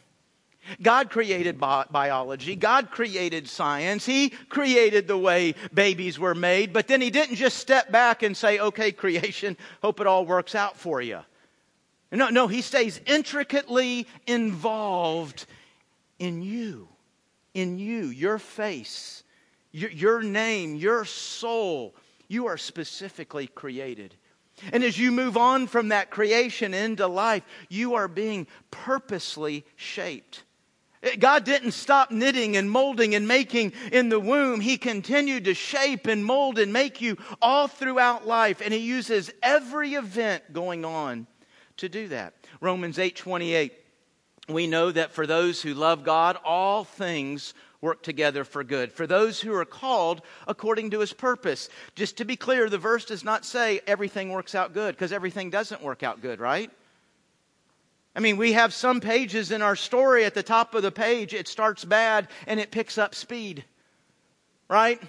God 0.82 1.12
created 1.12 1.60
bi- 1.60 1.86
biology. 1.92 2.56
God 2.56 2.90
created 2.90 3.48
science. 3.48 4.04
He 4.04 4.30
created 4.30 5.08
the 5.08 5.18
way 5.18 5.54
babies 5.72 6.18
were 6.18 6.34
made. 6.34 6.74
But 6.74 6.88
then 6.88 7.02
He 7.02 7.12
didn't 7.12 7.36
just 7.36 7.60
step 7.60 7.92
back 7.92 8.24
and 8.24 8.36
say, 8.36 8.58
okay, 8.58 8.92
creation, 8.92 9.56
hope 9.84 10.02
it 10.02 10.08
all 10.08 10.26
works 10.26 10.56
out 10.56 10.76
for 10.76 11.04
you. 11.04 11.20
No, 12.12 12.30
no, 12.30 12.48
He 12.48 12.64
stays 12.64 13.00
intricately 13.06 14.08
involved 14.26 15.46
in 16.20 16.42
you, 16.42 16.88
in 17.54 17.78
you, 17.80 18.06
your 18.06 18.40
face, 18.40 19.24
your, 19.72 19.92
your 19.92 20.22
name, 20.22 20.76
your 20.76 21.06
soul. 21.06 21.96
You 22.28 22.48
are 22.48 22.58
specifically 22.58 23.48
created. 23.48 24.16
And 24.74 24.84
as 24.84 24.98
you 24.98 25.12
move 25.12 25.38
on 25.38 25.68
from 25.68 25.90
that 25.90 26.10
creation 26.10 26.74
into 26.74 27.08
life, 27.08 27.44
you 27.70 27.96
are 27.96 28.08
being 28.08 28.48
purposely 28.72 29.66
shaped. 29.76 30.44
God 31.20 31.44
didn't 31.44 31.72
stop 31.72 32.10
knitting 32.10 32.58
and 32.58 32.70
molding 32.70 33.14
and 33.14 33.28
making 33.28 33.74
in 33.92 34.10
the 34.10 34.20
womb. 34.20 34.60
He 34.60 34.78
continued 34.78 35.46
to 35.46 35.54
shape 35.54 36.08
and 36.08 36.26
mold 36.26 36.58
and 36.58 36.74
make 36.74 37.02
you 37.02 37.18
all 37.40 37.68
throughout 37.68 38.26
life. 38.26 38.62
And 38.64 38.74
He 38.74 38.80
uses 38.80 39.32
every 39.44 39.94
event 39.94 40.54
going 40.54 40.84
on 40.86 41.28
to 41.78 41.88
do 41.88 42.08
that. 42.08 42.34
Romans 42.62 42.98
8 42.98 43.16
28. 43.16 43.74
We 44.50 44.68
know 44.68 44.92
that 44.92 45.12
for 45.12 45.28
those 45.28 45.62
who 45.62 45.74
love 45.74 46.04
God, 46.04 46.38
all 46.44 46.84
things 46.84 47.54
work 47.82 48.02
together 48.02 48.44
for 48.44 48.64
good. 48.64 48.92
For 48.92 49.06
those 49.06 49.40
who 49.42 49.54
are 49.54 49.66
called 49.66 50.22
according 50.48 50.92
to 50.92 51.00
his 51.00 51.14
purpose. 51.14 51.70
Just 51.96 52.18
to 52.18 52.26
be 52.26 52.36
clear, 52.36 52.70
the 52.70 52.78
verse 52.78 53.06
does 53.06 53.24
not 53.24 53.46
say 53.46 53.82
everything 53.86 54.30
works 54.30 54.56
out 54.56 54.74
good, 54.74 54.96
because 54.96 55.12
everything 55.12 55.50
doesn't 55.50 55.84
work 55.84 56.02
out 56.02 56.22
good, 56.22 56.40
right? 56.40 56.72
I 58.16 58.20
mean, 58.20 58.38
we 58.38 58.54
have 58.54 58.74
some 58.74 59.00
pages 59.00 59.52
in 59.52 59.62
our 59.62 59.76
story 59.76 60.26
at 60.26 60.34
the 60.34 60.42
top 60.42 60.74
of 60.74 60.82
the 60.82 60.92
page, 60.92 61.36
it 61.36 61.48
starts 61.48 61.86
bad 61.86 62.28
and 62.48 62.60
it 62.60 62.72
picks 62.72 62.98
up 62.98 63.14
speed, 63.14 63.64
right? 64.68 65.00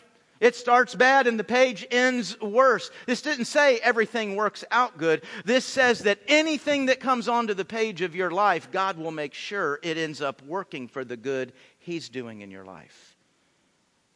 It 0.41 0.55
starts 0.55 0.95
bad 0.95 1.27
and 1.27 1.39
the 1.39 1.45
page 1.45 1.87
ends 1.91 2.41
worse. 2.41 2.91
This 3.07 3.23
didn't 3.23 3.47
say 3.47 3.79
everything 3.79 4.37
works 4.37 4.65
out 4.71 4.99
good. 4.99 5.25
This 5.45 5.65
says 5.65 6.01
that 6.01 6.21
anything 6.29 6.87
that 6.87 7.01
comes 7.01 7.29
onto 7.29 7.55
the 7.55 7.65
page 7.65 8.03
of 8.03 8.15
your 8.15 8.31
life, 8.31 8.71
God 8.71 8.99
will 8.99 9.11
make 9.11 9.35
sure 9.35 9.81
it 9.83 9.99
ends 9.99 10.21
up 10.21 10.43
working 10.43 10.89
for 10.89 11.05
the 11.05 11.17
good 11.17 11.53
He's 11.79 12.09
doing 12.09 12.43
in 12.43 12.51
your 12.51 12.65
life. 12.65 13.17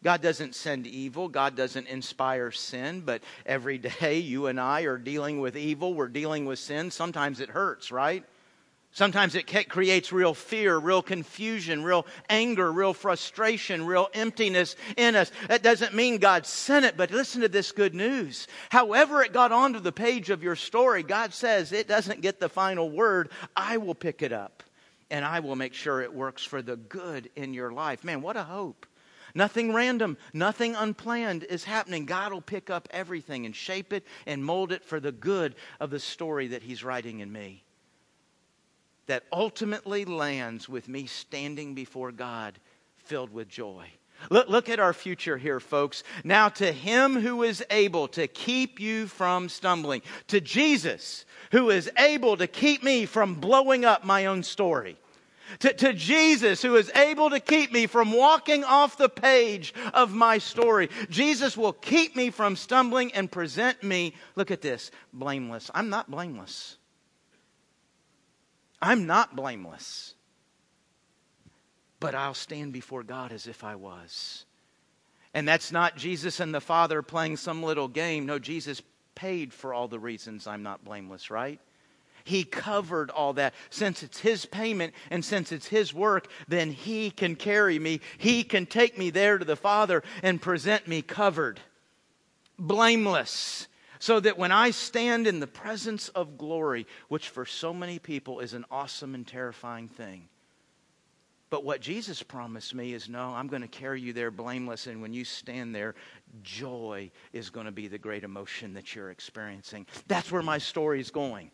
God 0.03 0.21
doesn't 0.21 0.55
send 0.55 0.87
evil. 0.87 1.29
God 1.29 1.57
doesn't 1.57 1.87
inspire 1.87 2.51
sin, 2.51 3.03
but 3.03 3.23
every 3.47 3.79
day 3.79 4.19
you 4.19 4.47
and 4.47 4.61
I 4.61 4.83
are 4.83 4.99
dealing 4.99 5.41
with 5.41 5.57
evil. 5.57 5.95
We're 5.95 6.09
dealing 6.09 6.45
with 6.45 6.59
sin. 6.59 6.91
Sometimes 6.91 7.41
it 7.41 7.51
hurts, 7.51 7.93
right? 7.93 8.25
Sometimes 8.95 9.35
it 9.35 9.69
creates 9.71 10.13
real 10.13 10.35
fear, 10.35 10.77
real 10.77 11.01
confusion, 11.01 11.83
real 11.83 12.07
anger, 12.29 12.71
real 12.71 12.93
frustration, 12.93 13.87
real 13.87 14.11
emptiness 14.13 14.77
in 14.99 15.17
us. 15.17 15.33
That 15.49 15.63
doesn't 15.63 15.95
mean 15.95 16.19
God 16.19 16.45
sent 16.45 16.85
it, 16.85 16.99
but 16.99 17.11
listen 17.11 17.41
to 17.41 17.49
this 17.49 17.73
good 17.73 17.95
news. 17.95 18.49
However, 18.69 19.23
it 19.23 19.33
got 19.33 19.51
onto 19.51 19.81
the 19.81 19.93
page 19.93 20.29
of 20.29 20.43
your 20.43 20.57
story, 20.57 21.03
God 21.03 21.33
says 21.33 21.73
it 21.73 21.89
doesn't 21.89 22.21
get 22.21 22.39
the 22.39 22.51
final 22.51 22.91
word. 22.91 23.31
I 23.57 23.79
will 23.79 23.95
pick 23.95 24.21
it 24.21 24.33
up 24.33 24.63
and 25.11 25.25
I 25.25 25.41
will 25.41 25.57
make 25.57 25.73
sure 25.73 26.03
it 26.03 26.13
works 26.13 26.45
for 26.45 26.61
the 26.61 26.77
good 26.77 27.31
in 27.35 27.55
your 27.55 27.73
life. 27.73 28.05
Man, 28.05 28.21
what 28.21 28.37
a 28.37 28.45
hope. 28.45 28.87
Nothing 29.35 29.73
random, 29.73 30.19
nothing 30.35 30.75
unplanned 30.75 31.45
is 31.45 31.65
happening. 31.65 32.05
God 32.05 32.35
will 32.35 32.43
pick 32.43 32.69
up 32.69 32.89
everything 32.91 33.47
and 33.47 33.57
shape 33.57 33.95
it 33.95 34.05
and 34.27 34.45
mold 34.45 34.71
it 34.71 34.85
for 34.85 35.01
the 35.01 35.13
good 35.13 35.55
of 35.81 35.89
the 35.89 35.99
story 35.99 36.49
that 36.49 36.63
He's 36.63 36.85
writing 36.85 37.21
in 37.21 37.33
me. 37.33 37.65
That 39.07 39.25
ultimately 39.33 40.05
lands 40.05 40.69
with 40.69 40.89
me 40.89 41.07
standing 41.07 41.75
before 41.75 42.13
God 42.13 42.59
filled 42.99 43.33
with 43.33 43.49
joy. 43.49 43.87
Look, 44.31 44.49
look, 44.49 44.69
at 44.69 44.79
our 44.79 44.93
future 44.93 45.37
here, 45.37 45.59
folks. 45.59 46.05
Now, 46.23 46.49
to 46.51 46.71
him 46.71 47.21
who 47.21 47.43
is 47.43 47.65
able 47.71 48.07
to 48.09 48.29
keep 48.29 48.79
you 48.79 49.09
from 49.09 49.49
stumbling, 49.49 50.03
to 50.29 50.41
Jesus 50.41 51.25
who 51.51 51.71
is 51.71 51.91
able 51.99 52.37
to 52.37 52.47
keep 52.47 52.85
me 52.85 53.05
from 53.05 53.35
blowing 53.35 53.85
up 53.85 54.05
my 54.05 54.27
own 54.27 54.43
story 54.45 54.97
to, 55.61 55.73
to 55.73 55.93
Jesus, 55.93 56.63
who 56.63 56.77
is 56.77 56.91
able 56.95 57.31
to 57.31 57.41
keep 57.41 57.73
me 57.73 57.87
from 57.87 58.13
walking 58.13 58.65
off 58.65 58.97
the 58.97 59.09
page 59.09 59.75
of 59.95 60.13
my 60.13 60.39
story. 60.39 60.89
Jesus 61.11 61.57
will 61.57 61.73
keep 61.73 62.17
me 62.17 62.31
from 62.31 62.57
stumbling 62.57 63.13
and 63.13 63.31
present 63.31 63.83
me, 63.83 64.15
look 64.37 64.51
at 64.51 64.63
this, 64.63 64.91
blameless. 65.13 65.71
I'm 65.75 65.89
not 65.89 66.11
blameless. 66.11 66.79
I'm 68.83 69.07
not 69.07 69.37
blameless. 69.37 70.15
But 72.01 72.17
I'll 72.17 72.35
stand 72.35 72.73
before 72.73 73.05
God 73.05 73.31
as 73.31 73.47
if 73.47 73.63
I 73.63 73.77
was. 73.77 74.45
And 75.33 75.47
that's 75.47 75.71
not 75.71 75.97
Jesus 75.97 76.41
and 76.41 76.53
the 76.53 76.61
Father 76.61 77.01
playing 77.01 77.37
some 77.37 77.63
little 77.63 77.87
game. 77.87 78.27
No, 78.27 78.41
Jesus 78.41 78.83
paid 79.15 79.53
for 79.55 79.73
all 79.73 79.87
the 79.87 80.01
reasons 80.01 80.49
I'm 80.49 80.65
not 80.65 80.85
blameless, 80.85 81.31
right? 81.31 81.61
He 82.25 82.45
covered 82.45 83.11
all 83.11 83.35
that. 83.35 83.55
Since 83.71 84.03
it's 84.03 84.19
His 84.19 84.47
payment 84.47 84.95
and 85.11 85.25
since 85.25 85.53
it's 85.53 85.69
His 85.69 85.95
work, 85.95 86.29
then 86.49 86.73
He 86.73 87.11
can 87.11 87.37
carry 87.37 87.79
me. 87.79 88.01
He 88.19 88.43
can 88.43 88.67
take 88.67 88.99
me 88.99 89.11
there 89.11 89.39
to 89.39 89.45
the 89.45 89.57
Father 89.57 90.03
and 90.23 90.43
present 90.43 90.89
me 90.89 91.03
covered, 91.03 91.61
blameless, 92.59 93.69
so 94.03 94.19
that 94.19 94.37
when 94.37 94.51
I 94.51 94.73
stand 94.73 95.29
in 95.29 95.39
the 95.39 95.47
presence 95.47 96.09
of 96.09 96.37
glory, 96.37 96.89
which 97.07 97.29
for 97.29 97.47
so 97.47 97.73
many 97.73 98.01
people 98.01 98.41
is 98.41 98.53
an 98.53 98.65
awesome 98.69 99.15
and 99.15 99.25
terrifying 99.25 99.87
thing. 99.87 100.29
But 101.51 101.63
what 101.63 101.81
Jesus 101.81 102.21
promised 102.21 102.75
me 102.75 102.95
is 102.95 103.09
no, 103.09 103.29
I'm 103.29 103.47
going 103.47 103.63
to 103.63 103.69
carry 103.69 104.01
you 104.01 104.13
there 104.13 104.33
blameless. 104.33 104.89
And 104.89 105.03
when 105.03 105.13
you 105.13 105.25
stand 105.25 105.73
there, 105.73 105.95
joy 106.43 107.13
is 107.33 107.51
going 107.51 107.67
to 107.67 107.71
be 107.71 107.87
the 107.87 107.97
great 107.97 108.25
emotion 108.25 108.75
that 108.75 108.93
you're 108.93 109.13
experiencing. 109.13 109.87
That's 110.09 110.33
where 110.33 110.43
my 110.43 110.59
story 110.59 110.99
is 110.99 111.13
going. 111.13 111.53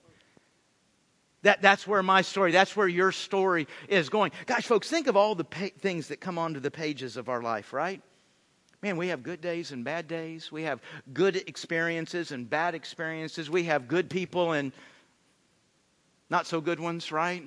That, 1.42 1.60
that's 1.60 1.86
where 1.86 2.02
my 2.02 2.22
story, 2.22 2.50
that's 2.50 2.74
where 2.74 2.88
your 2.88 3.12
story 3.12 3.68
is 3.88 4.08
going. 4.08 4.32
Gosh, 4.46 4.66
folks, 4.66 4.88
think 4.88 5.06
of 5.06 5.18
all 5.18 5.34
the 5.34 5.44
pa- 5.44 5.68
things 5.80 6.08
that 6.08 6.18
come 6.22 6.38
onto 6.38 6.60
the 6.60 6.70
pages 6.70 7.18
of 7.18 7.28
our 7.28 7.42
life, 7.42 7.74
right? 7.74 8.00
Man, 8.80 8.96
we 8.96 9.08
have 9.08 9.24
good 9.24 9.40
days 9.40 9.72
and 9.72 9.84
bad 9.84 10.06
days. 10.06 10.52
We 10.52 10.62
have 10.62 10.80
good 11.12 11.36
experiences 11.36 12.30
and 12.30 12.48
bad 12.48 12.74
experiences. 12.74 13.50
We 13.50 13.64
have 13.64 13.88
good 13.88 14.08
people 14.08 14.52
and 14.52 14.72
not 16.30 16.46
so 16.46 16.60
good 16.60 16.78
ones, 16.78 17.10
right? 17.10 17.42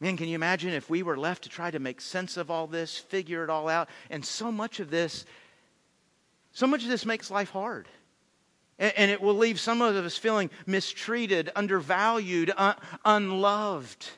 Man, 0.00 0.16
can 0.16 0.28
you 0.28 0.34
imagine 0.34 0.72
if 0.72 0.88
we 0.88 1.02
were 1.02 1.18
left 1.18 1.42
to 1.42 1.50
try 1.50 1.70
to 1.70 1.78
make 1.78 2.00
sense 2.00 2.38
of 2.38 2.50
all 2.50 2.66
this, 2.66 2.96
figure 2.96 3.44
it 3.44 3.50
all 3.50 3.68
out? 3.68 3.90
And 4.08 4.24
so 4.24 4.50
much 4.50 4.80
of 4.80 4.90
this, 4.90 5.26
so 6.52 6.66
much 6.66 6.82
of 6.82 6.88
this 6.88 7.04
makes 7.04 7.30
life 7.30 7.50
hard. 7.50 7.86
And 8.78 9.10
it 9.10 9.20
will 9.20 9.34
leave 9.34 9.60
some 9.60 9.82
of 9.82 9.94
us 9.94 10.16
feeling 10.16 10.48
mistreated, 10.64 11.52
undervalued, 11.54 12.50
un- 12.56 12.76
unloved. 13.04 14.08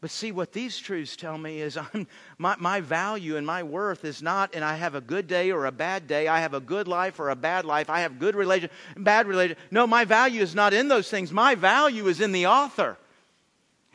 But 0.00 0.10
see, 0.10 0.30
what 0.30 0.52
these 0.52 0.78
truths 0.78 1.16
tell 1.16 1.36
me 1.36 1.60
is 1.60 1.76
I'm, 1.94 2.06
my, 2.38 2.56
my 2.58 2.80
value 2.80 3.36
and 3.36 3.46
my 3.46 3.62
worth 3.62 4.04
is 4.04 4.22
not, 4.22 4.54
and 4.54 4.64
I 4.64 4.76
have 4.76 4.94
a 4.94 5.00
good 5.00 5.26
day 5.26 5.50
or 5.50 5.66
a 5.66 5.72
bad 5.72 6.06
day. 6.06 6.28
I 6.28 6.40
have 6.40 6.54
a 6.54 6.60
good 6.60 6.88
life 6.88 7.18
or 7.18 7.30
a 7.30 7.36
bad 7.36 7.64
life. 7.64 7.90
I 7.90 8.00
have 8.00 8.18
good 8.18 8.36
relation, 8.36 8.70
bad 8.96 9.26
relation. 9.26 9.56
No, 9.70 9.86
my 9.86 10.04
value 10.04 10.42
is 10.42 10.54
not 10.54 10.72
in 10.72 10.88
those 10.88 11.10
things. 11.10 11.32
My 11.32 11.54
value 11.54 12.06
is 12.06 12.20
in 12.20 12.32
the 12.32 12.46
author. 12.46 12.96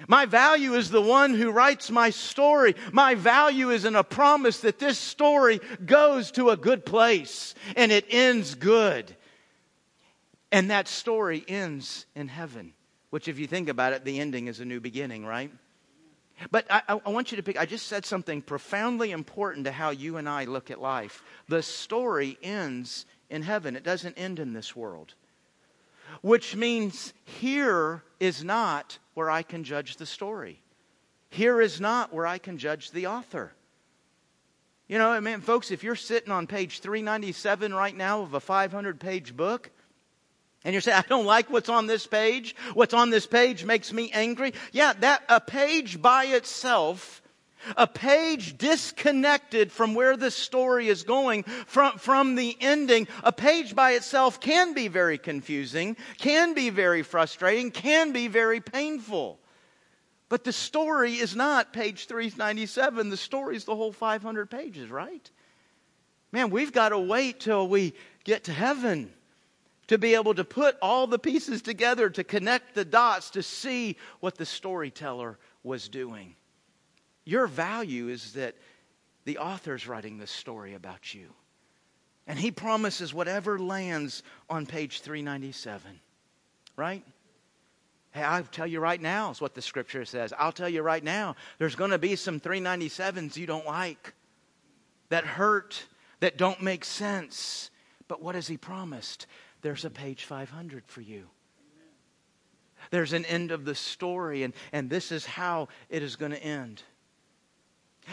My 0.08 0.26
value 0.26 0.74
is 0.74 0.90
the 0.90 1.02
one 1.02 1.34
who 1.34 1.52
writes 1.52 1.90
my 1.90 2.10
story. 2.10 2.76
My 2.92 3.16
value 3.16 3.70
is 3.70 3.86
in 3.86 3.96
a 3.96 4.04
promise 4.04 4.60
that 4.62 4.80
this 4.80 4.98
story 4.98 5.62
goes 5.86 6.32
to 6.32 6.50
a 6.50 6.58
good 6.58 6.86
place 6.86 7.56
and 7.78 7.92
it 7.92 8.06
ends 8.10 8.56
good. 8.56 9.16
And 10.52 10.72
that 10.72 10.88
story 10.88 11.46
ends 11.48 12.06
in 12.16 12.28
heaven, 12.28 12.74
which, 13.12 13.28
if 13.28 13.40
you 13.40 13.48
think 13.48 13.70
about 13.70 13.94
it, 13.94 14.04
the 14.04 14.20
ending 14.20 14.48
is 14.48 14.60
a 14.60 14.66
new 14.66 14.80
beginning, 14.80 15.26
right? 15.26 15.52
But 16.52 16.66
I, 16.70 16.82
I, 16.88 17.10
want 17.10 17.32
you 17.32 17.38
to 17.38 17.44
pick, 17.44 17.60
I 17.60 17.66
just 17.66 17.88
said 17.88 18.06
something 18.06 18.42
profoundly 18.42 19.12
important 19.12 19.66
to 19.66 19.72
how 19.72 19.92
you 19.92 20.18
and 20.18 20.28
I 20.28 20.46
look 20.46 20.72
at 20.72 20.82
life. 20.82 21.24
The 21.48 21.62
story 21.62 22.38
ends 22.42 23.06
in 23.30 23.44
heaven, 23.44 23.76
it 23.76 23.84
doesn't 23.84 24.18
end 24.18 24.40
in 24.40 24.54
this 24.54 24.76
world. 24.76 25.14
Which 26.22 26.56
means 26.56 27.14
here 27.26 28.04
is 28.20 28.44
not 28.44 29.00
where 29.14 29.30
I 29.30 29.42
can 29.42 29.64
judge 29.64 29.98
the 29.98 30.06
story. 30.06 30.62
Here 31.30 31.62
is 31.62 31.82
not 31.82 32.14
where 32.14 32.28
I 32.28 32.38
can 32.38 32.58
judge 32.58 32.92
the 32.92 33.08
author. 33.08 33.54
You 34.88 35.00
know, 35.00 35.10
I 35.10 35.20
mean, 35.20 35.42
folks, 35.42 35.72
if 35.72 35.84
you're 35.84 35.96
sitting 35.96 36.32
on 36.32 36.46
page 36.46 36.82
397 36.82 37.74
right 37.74 37.96
now 37.96 38.22
of 38.22 38.34
a 38.34 38.40
500 38.40 39.00
page 39.00 39.36
book, 39.36 39.72
and 40.64 40.74
you're 40.74 40.82
saying, 40.82 40.98
I 40.98 41.08
don't 41.08 41.26
like 41.26 41.50
what's 41.50 41.70
on 41.70 41.88
this 41.88 42.08
page. 42.08 42.56
What's 42.74 42.94
on 42.94 43.10
this 43.10 43.28
page 43.28 43.66
makes 43.66 43.92
me 43.92 44.12
angry. 44.14 44.54
Yeah, 44.72 44.94
that, 45.00 45.24
a 45.28 45.42
page 45.42 46.02
by 46.02 46.26
itself, 46.26 47.22
a 47.76 47.86
page 47.86 48.58
disconnected 48.58 49.72
from 49.72 49.94
where 49.94 50.16
the 50.16 50.32
story 50.32 50.88
is 50.88 51.04
going, 51.04 51.44
from, 51.44 51.98
from 51.98 52.36
the 52.36 52.56
ending, 52.62 53.08
a 53.24 53.34
page 53.34 53.76
by 53.76 53.92
itself 53.92 54.40
can 54.40 54.74
be 54.74 54.88
very 54.88 55.18
confusing, 55.18 55.98
can 56.18 56.54
be 56.54 56.70
very 56.70 57.04
frustrating, 57.04 57.70
can 57.70 58.14
be 58.14 58.30
very 58.30 58.62
painful. 58.62 59.40
But 60.30 60.46
the 60.46 60.54
story 60.54 61.14
is 61.14 61.36
not 61.36 61.74
page 61.74 62.08
397. 62.08 63.10
The 63.10 63.18
story 63.18 63.58
is 63.58 63.66
the 63.66 63.76
whole 63.76 63.92
500 63.92 64.50
pages, 64.50 64.90
right? 64.90 65.30
Man, 66.32 66.50
we've 66.50 66.72
got 66.72 66.90
to 66.90 67.00
wait 67.00 67.42
till 67.42 67.68
we 67.68 67.94
get 68.24 68.46
to 68.46 68.54
heaven 68.54 69.14
to 69.88 69.98
be 69.98 70.16
able 70.16 70.34
to 70.34 70.44
put 70.44 70.78
all 70.82 71.08
the 71.08 71.20
pieces 71.20 71.62
together, 71.62 72.10
to 72.10 72.24
connect 72.24 72.76
the 72.76 72.86
dots, 72.86 73.32
to 73.32 73.44
see 73.44 73.98
what 74.20 74.36
the 74.36 74.46
storyteller 74.46 75.38
was 75.64 75.90
doing. 75.90 76.36
Your 77.26 77.48
value 77.48 78.10
is 78.10 78.34
that 78.34 78.56
the 79.26 79.38
author's 79.38 79.88
writing 79.88 80.18
this 80.18 80.32
story 80.32 80.74
about 80.74 81.14
you. 81.14 81.28
And 82.28 82.40
he 82.40 82.52
promises 82.52 83.14
whatever 83.14 83.60
lands 83.60 84.24
on 84.50 84.66
page 84.66 85.02
397. 85.02 86.00
Right? 86.76 87.04
Hey, 88.12 88.22
I'll 88.22 88.44
tell 88.44 88.68
you 88.68 88.80
right 88.80 89.02
now, 89.02 89.32
is 89.32 89.42
what 89.42 89.56
the 89.56 89.62
scripture 89.62 90.06
says. 90.06 90.34
I'll 90.38 90.52
tell 90.52 90.70
you 90.70 90.82
right 90.82 91.04
now, 91.04 91.36
there's 91.58 91.76
going 91.76 91.92
to 91.92 91.98
be 91.98 92.16
some 92.16 92.40
397s 92.40 93.36
you 93.36 93.48
don't 93.48 93.66
like 93.66 94.14
that 95.10 95.26
hurt, 95.26 95.86
that 96.20 96.38
don't 96.38 96.62
make 96.62 96.86
sense. 96.86 97.70
But 98.08 98.22
what 98.22 98.36
has 98.36 98.48
he 98.48 98.58
promised? 98.58 99.28
There's 99.64 99.86
a 99.86 99.90
page 99.90 100.26
500 100.26 100.84
for 100.86 101.02
you. 101.02 101.30
There's 102.92 103.14
an 103.14 103.26
end 103.26 103.52
of 103.52 103.66
the 103.66 103.76
story, 103.76 104.44
and, 104.44 104.54
and 104.74 104.90
this 104.90 105.12
is 105.12 105.26
how 105.26 105.70
it 105.90 106.04
is 106.04 106.18
going 106.18 106.34
to 106.34 106.44
end. 106.44 106.84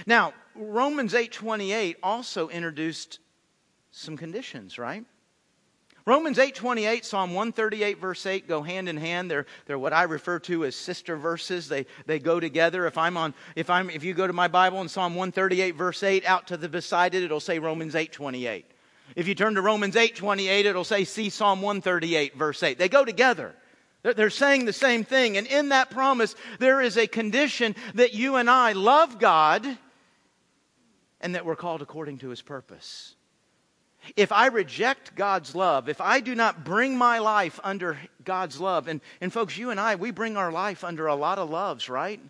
Now, 0.07 0.33
Romans 0.55 1.13
8:28 1.13 1.97
also 2.03 2.49
introduced 2.49 3.19
some 3.91 4.17
conditions, 4.17 4.79
right? 4.79 5.05
Romans 6.07 6.39
8:28, 6.39 7.05
Psalm 7.05 7.35
138 7.35 7.99
verse 7.99 8.25
8 8.25 8.47
go 8.47 8.63
hand 8.63 8.89
in 8.89 8.97
hand. 8.97 9.29
They're, 9.29 9.47
they're 9.67 9.79
what 9.79 9.93
I 9.93 10.05
refer 10.05 10.39
to 10.41 10.65
as 10.65 10.77
sister 10.77 11.17
verses. 11.17 11.69
They, 11.69 11.87
they 12.07 12.21
go 12.21 12.39
together. 12.39 12.87
If 12.87 12.97
I'm 12.97 13.17
on 13.17 13.35
if 13.57 13.69
I'm 13.69 13.91
if 13.91 14.05
you 14.05 14.15
go 14.15 14.29
to 14.29 14.33
my 14.33 14.47
Bible 14.49 14.81
in 14.81 14.89
Psalm 14.89 15.17
138 15.17 15.73
verse 15.73 16.03
8 16.05 16.25
out 16.25 16.47
to 16.47 16.57
the 16.57 16.69
beside 16.69 17.15
it 17.15 17.25
it'll 17.25 17.41
say 17.41 17.59
Romans 17.59 17.95
8:28. 17.95 18.65
If 19.17 19.29
you 19.29 19.35
turn 19.35 19.55
to 19.55 19.63
Romans 19.63 19.97
8:28 19.97 20.65
it'll 20.67 20.85
say 20.85 21.05
see 21.05 21.31
Psalm 21.31 21.63
138 21.63 22.37
verse 22.37 22.63
8. 22.63 22.79
They 22.79 22.89
go 22.89 23.05
together. 23.05 23.55
They're 24.03 24.31
saying 24.31 24.65
the 24.65 24.73
same 24.73 25.05
thing 25.05 25.37
and 25.37 25.47
in 25.47 25.71
that 25.71 25.91
promise 25.91 26.35
there 26.59 26.81
is 26.81 26.97
a 26.97 27.07
condition 27.07 27.77
that 27.95 28.15
you 28.15 28.37
and 28.37 28.49
I 28.49 28.73
love 28.73 29.19
God 29.19 29.67
and 31.21 31.35
that 31.35 31.45
we're 31.45 31.57
called 31.57 31.83
according 31.83 32.19
to 32.19 32.29
his 32.31 32.41
purpose. 32.41 33.15
If 34.17 34.33
I 34.33 34.47
reject 34.47 35.15
God's 35.15 35.55
love, 35.55 35.89
if 35.89 36.01
I 36.01 36.21
do 36.21 36.35
not 36.35 36.65
bring 36.65 36.97
my 36.97 37.19
life 37.19 37.61
under 37.63 37.99
God's 38.25 38.59
love, 38.59 38.89
and, 38.89 39.01
and 39.21 39.31
folks, 39.31 39.59
you 39.59 39.71
and 39.71 39.79
I, 39.79 39.97
we 39.97 40.11
bring 40.11 40.39
our 40.39 40.51
life 40.51 40.85
under 40.85 41.07
a 41.07 41.15
lot 41.15 41.39
of 41.39 41.51
loves, 41.51 41.89
right? 41.91 42.21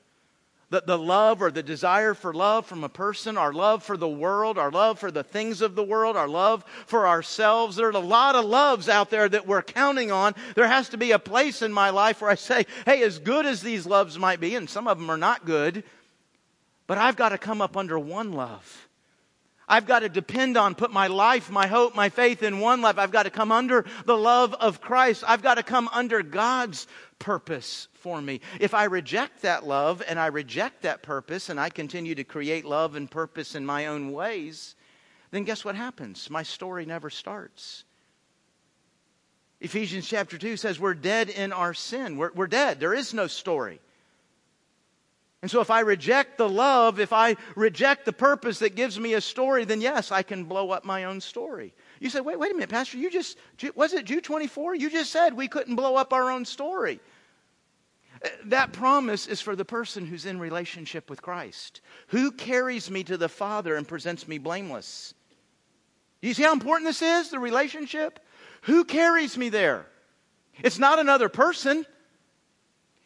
The, 0.70 0.82
the 0.86 0.98
love 0.98 1.42
or 1.42 1.50
the 1.50 1.62
desire 1.62 2.14
for 2.14 2.32
love 2.32 2.64
from 2.64 2.84
a 2.84 2.88
person, 2.88 3.36
our 3.36 3.52
love 3.52 3.82
for 3.82 3.96
the 3.96 4.08
world, 4.08 4.56
our 4.56 4.70
love 4.70 4.98
for 5.00 5.10
the 5.10 5.24
things 5.24 5.62
of 5.62 5.74
the 5.74 5.82
world, 5.82 6.16
our 6.16 6.28
love 6.28 6.64
for 6.86 7.08
ourselves. 7.08 7.76
There 7.76 7.88
are 7.88 7.90
a 7.90 7.98
lot 7.98 8.36
of 8.36 8.44
loves 8.44 8.88
out 8.88 9.10
there 9.10 9.28
that 9.28 9.48
we're 9.48 9.62
counting 9.62 10.12
on. 10.12 10.34
There 10.54 10.68
has 10.68 10.88
to 10.90 10.96
be 10.96 11.10
a 11.10 11.18
place 11.18 11.60
in 11.62 11.72
my 11.72 11.90
life 11.90 12.20
where 12.20 12.30
I 12.30 12.36
say, 12.36 12.66
hey, 12.86 13.02
as 13.02 13.18
good 13.18 13.46
as 13.46 13.62
these 13.62 13.84
loves 13.84 14.18
might 14.18 14.38
be, 14.38 14.54
and 14.54 14.70
some 14.70 14.86
of 14.86 14.98
them 14.98 15.10
are 15.10 15.18
not 15.18 15.44
good, 15.44 15.82
but 16.86 16.98
I've 16.98 17.16
got 17.16 17.30
to 17.30 17.38
come 17.38 17.60
up 17.60 17.76
under 17.76 17.98
one 17.98 18.32
love 18.32 18.88
I've 19.70 19.86
got 19.86 20.00
to 20.00 20.08
depend 20.08 20.56
on, 20.56 20.74
put 20.74 20.92
my 20.92 21.06
life, 21.06 21.48
my 21.48 21.68
hope, 21.68 21.94
my 21.94 22.08
faith 22.08 22.42
in 22.42 22.58
one 22.58 22.82
love. 22.82 22.98
I've 22.98 23.12
got 23.12 23.22
to 23.22 23.30
come 23.30 23.52
under 23.52 23.86
the 24.04 24.18
love 24.18 24.52
of 24.54 24.80
Christ. 24.80 25.22
I've 25.26 25.42
got 25.42 25.54
to 25.54 25.62
come 25.62 25.88
under 25.92 26.24
God's 26.24 26.88
purpose 27.20 27.86
for 27.92 28.20
me. 28.20 28.40
If 28.58 28.74
I 28.74 28.84
reject 28.84 29.42
that 29.42 29.64
love 29.64 30.02
and 30.08 30.18
I 30.18 30.26
reject 30.26 30.82
that 30.82 31.04
purpose 31.04 31.48
and 31.48 31.60
I 31.60 31.68
continue 31.68 32.16
to 32.16 32.24
create 32.24 32.64
love 32.64 32.96
and 32.96 33.08
purpose 33.08 33.54
in 33.54 33.64
my 33.64 33.86
own 33.86 34.10
ways, 34.10 34.74
then 35.30 35.44
guess 35.44 35.64
what 35.64 35.76
happens? 35.76 36.28
My 36.28 36.42
story 36.42 36.84
never 36.84 37.10
starts. 37.10 37.84
Ephesians 39.60 40.08
chapter 40.08 40.38
2 40.38 40.56
says 40.56 40.80
we're 40.80 40.94
dead 40.94 41.28
in 41.28 41.52
our 41.52 41.74
sin. 41.74 42.16
We're, 42.16 42.32
we're 42.32 42.48
dead. 42.48 42.80
There 42.80 42.94
is 42.94 43.14
no 43.14 43.28
story. 43.28 43.80
And 45.42 45.50
so 45.50 45.60
if 45.60 45.70
I 45.70 45.80
reject 45.80 46.36
the 46.36 46.48
love, 46.48 47.00
if 47.00 47.12
I 47.12 47.36
reject 47.56 48.04
the 48.04 48.12
purpose 48.12 48.58
that 48.58 48.74
gives 48.74 48.98
me 48.98 49.14
a 49.14 49.20
story, 49.20 49.64
then 49.64 49.80
yes, 49.80 50.12
I 50.12 50.22
can 50.22 50.44
blow 50.44 50.70
up 50.70 50.84
my 50.84 51.04
own 51.04 51.20
story. 51.20 51.72
You 52.00 52.08
say, 52.08 52.20
wait, 52.20 52.38
wait 52.38 52.50
a 52.50 52.54
minute, 52.54 52.70
Pastor, 52.70 52.96
you 52.96 53.10
just, 53.10 53.36
was 53.76 53.92
it 53.92 54.06
Jude 54.06 54.24
24? 54.24 54.74
You 54.74 54.90
just 54.90 55.12
said 55.12 55.34
we 55.34 55.48
couldn't 55.48 55.76
blow 55.76 55.96
up 55.96 56.14
our 56.14 56.30
own 56.30 56.46
story. 56.46 56.98
Uh, 58.24 58.28
that 58.46 58.72
promise 58.72 59.26
is 59.26 59.42
for 59.42 59.54
the 59.54 59.66
person 59.66 60.06
who's 60.06 60.24
in 60.24 60.40
relationship 60.40 61.10
with 61.10 61.20
Christ. 61.20 61.82
Who 62.08 62.32
carries 62.32 62.90
me 62.90 63.04
to 63.04 63.18
the 63.18 63.28
Father 63.28 63.76
and 63.76 63.86
presents 63.86 64.26
me 64.26 64.38
blameless? 64.38 65.12
Do 66.22 66.28
you 66.28 66.34
see 66.34 66.42
how 66.42 66.54
important 66.54 66.88
this 66.88 67.02
is, 67.02 67.28
the 67.28 67.38
relationship? 67.38 68.18
Who 68.62 68.84
carries 68.84 69.36
me 69.36 69.50
there? 69.50 69.86
It's 70.62 70.78
not 70.78 70.98
another 70.98 71.28
person. 71.28 71.84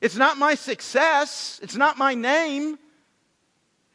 It's 0.01 0.17
not 0.17 0.39
my 0.39 0.55
success. 0.55 1.59
It's 1.63 1.77
not 1.77 1.99
my 1.99 2.15
name. 2.15 2.79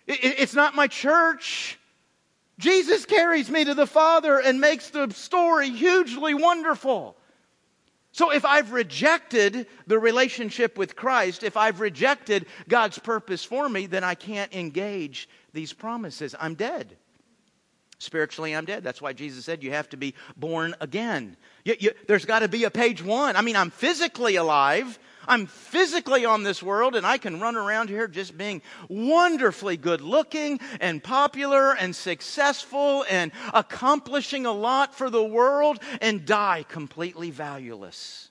It's 0.07 0.55
not 0.55 0.75
my 0.75 0.87
church. 0.87 1.78
Jesus 2.59 3.05
carries 3.05 3.49
me 3.49 3.63
to 3.63 3.73
the 3.73 3.87
Father 3.87 4.37
and 4.37 4.59
makes 4.59 4.89
the 4.89 5.09
story 5.11 5.69
hugely 5.69 6.33
wonderful. 6.33 7.15
So 8.11 8.31
if 8.31 8.43
I've 8.43 8.73
rejected 8.73 9.65
the 9.87 9.97
relationship 9.97 10.77
with 10.77 10.95
Christ, 10.95 11.43
if 11.43 11.55
I've 11.55 11.79
rejected 11.79 12.47
God's 12.67 12.99
purpose 12.99 13.45
for 13.45 13.69
me, 13.69 13.85
then 13.85 14.03
I 14.03 14.13
can't 14.13 14.53
engage 14.53 15.29
these 15.53 15.71
promises. 15.71 16.35
I'm 16.37 16.55
dead. 16.55 16.97
Spiritually, 17.97 18.53
I'm 18.55 18.65
dead. 18.65 18.83
That's 18.83 19.01
why 19.01 19.13
Jesus 19.13 19.45
said 19.45 19.63
you 19.63 19.71
have 19.71 19.89
to 19.89 19.97
be 19.97 20.13
born 20.35 20.75
again. 20.81 21.37
You, 21.63 21.75
you, 21.79 21.91
there's 22.07 22.25
got 22.25 22.39
to 22.39 22.49
be 22.49 22.65
a 22.65 22.71
page 22.71 23.01
one. 23.03 23.35
I 23.35 23.41
mean, 23.41 23.55
I'm 23.55 23.71
physically 23.71 24.35
alive, 24.35 24.99
I'm 25.29 25.45
physically 25.45 26.25
on 26.25 26.41
this 26.41 26.61
world 26.63 26.95
and 26.95 27.05
I 27.05 27.19
can 27.19 27.39
run 27.39 27.55
around 27.55 27.89
here 27.89 28.07
just 28.07 28.35
being 28.35 28.63
wonderfully 28.89 29.77
good 29.77 30.01
looking 30.01 30.59
and 30.81 31.03
popular 31.03 31.73
and 31.75 31.95
successful 31.95 33.05
and 33.07 33.31
accomplishing 33.53 34.47
a 34.47 34.51
lot 34.51 34.95
for 34.95 35.11
the 35.11 35.23
world 35.23 35.79
and 36.01 36.25
die 36.25 36.65
completely 36.67 37.29
valueless. 37.29 38.29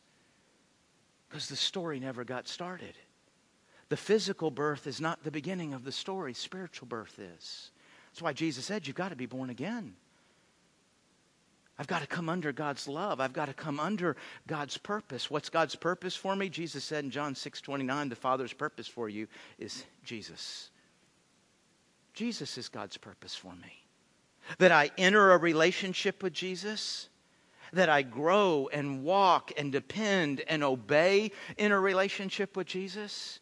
Because 1.29 1.49
the 1.49 1.57
story 1.57 2.01
never 2.01 2.25
got 2.25 2.49
started. 2.49 2.95
The 3.91 3.97
physical 3.97 4.51
birth 4.51 4.87
is 4.87 5.01
not 5.01 5.23
the 5.23 5.31
beginning 5.31 5.75
of 5.75 5.85
the 5.85 5.93
story, 5.93 6.35
spiritual 6.35 6.89
birth 6.89 7.19
is. 7.19 7.71
That's 8.11 8.21
why 8.21 8.33
Jesus 8.33 8.65
said, 8.65 8.87
You've 8.87 8.97
got 8.97 9.11
to 9.11 9.17
be 9.17 9.27
born 9.27 9.51
again. 9.51 9.95
I've 11.79 11.87
got 11.87 12.01
to 12.01 12.09
come 12.09 12.29
under 12.29 12.53
God's 12.53 12.89
love. 12.89 13.21
I've 13.21 13.33
got 13.33 13.47
to 13.47 13.55
come 13.55 13.79
under 13.79 14.17
God's 14.49 14.77
purpose. 14.77 15.31
What's 15.31 15.49
God's 15.49 15.77
purpose 15.77 16.17
for 16.17 16.35
me? 16.35 16.49
Jesus 16.49 16.83
said 16.83 17.05
in 17.05 17.11
John 17.11 17.35
6 17.35 17.61
29, 17.61 18.09
the 18.09 18.17
Father's 18.17 18.53
purpose 18.53 18.89
for 18.89 19.09
you 19.09 19.29
is 19.59 19.85
Jesus. 20.05 20.71
Jesus 22.15 22.59
is 22.59 22.69
God's 22.69 22.97
purpose 22.97 23.37
for 23.37 23.53
me. 23.53 23.85
That 24.59 24.73
I 24.73 24.91
enter 24.99 25.33
a 25.33 25.39
relationship 25.39 26.23
with 26.23 26.33
Jesus, 26.33 27.09
that 27.73 27.89
I 27.89 28.03
grow 28.03 28.69
and 28.73 29.05
walk 29.05 29.53
and 29.57 29.71
depend 29.71 30.43
and 30.49 30.65
obey 30.65 31.31
in 31.57 31.71
a 31.71 31.79
relationship 31.79 32.57
with 32.57 32.67
Jesus. 32.67 33.39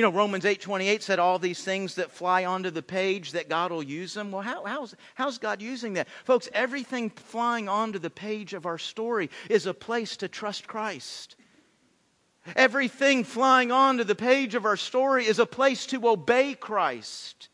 You 0.00 0.06
know, 0.06 0.12
Romans 0.12 0.44
8.28 0.44 1.02
said 1.02 1.18
all 1.18 1.38
these 1.38 1.62
things 1.62 1.96
that 1.96 2.10
fly 2.10 2.46
onto 2.46 2.70
the 2.70 2.80
page 2.80 3.32
that 3.32 3.50
God 3.50 3.70
will 3.70 3.82
use 3.82 4.14
them. 4.14 4.32
Well, 4.32 4.40
how, 4.40 4.64
how's, 4.64 4.94
how's 5.14 5.36
God 5.36 5.60
using 5.60 5.92
that? 5.92 6.08
Folks, 6.24 6.48
everything 6.54 7.10
flying 7.10 7.68
onto 7.68 7.98
the 7.98 8.08
page 8.08 8.54
of 8.54 8.64
our 8.64 8.78
story 8.78 9.28
is 9.50 9.66
a 9.66 9.74
place 9.74 10.16
to 10.16 10.26
trust 10.26 10.66
Christ. 10.66 11.36
Everything 12.56 13.24
flying 13.24 13.70
onto 13.70 14.02
the 14.02 14.14
page 14.14 14.54
of 14.54 14.64
our 14.64 14.78
story 14.78 15.26
is 15.26 15.38
a 15.38 15.44
place 15.44 15.84
to 15.88 16.08
obey 16.08 16.54
Christ. 16.54 17.50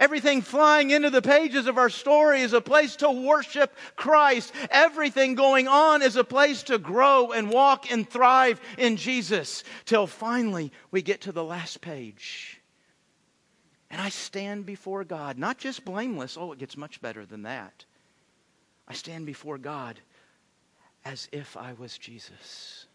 Everything 0.00 0.42
flying 0.42 0.90
into 0.90 1.10
the 1.10 1.22
pages 1.22 1.66
of 1.66 1.78
our 1.78 1.90
story 1.90 2.42
is 2.42 2.52
a 2.52 2.60
place 2.60 2.96
to 2.96 3.10
worship 3.10 3.74
Christ. 3.96 4.52
Everything 4.70 5.34
going 5.34 5.68
on 5.68 6.02
is 6.02 6.16
a 6.16 6.24
place 6.24 6.62
to 6.64 6.78
grow 6.78 7.32
and 7.32 7.50
walk 7.50 7.90
and 7.90 8.08
thrive 8.08 8.60
in 8.76 8.96
Jesus 8.96 9.64
till 9.84 10.06
finally 10.06 10.72
we 10.90 11.02
get 11.02 11.22
to 11.22 11.32
the 11.32 11.44
last 11.44 11.80
page. 11.80 12.60
And 13.90 14.00
I 14.00 14.10
stand 14.10 14.66
before 14.66 15.04
God, 15.04 15.38
not 15.38 15.58
just 15.58 15.84
blameless. 15.84 16.36
Oh, 16.36 16.52
it 16.52 16.58
gets 16.58 16.76
much 16.76 17.00
better 17.00 17.24
than 17.24 17.42
that. 17.42 17.84
I 18.86 18.94
stand 18.94 19.24
before 19.26 19.58
God 19.58 20.00
as 21.04 21.28
if 21.32 21.56
I 21.56 21.72
was 21.74 21.96
Jesus. 21.96 22.87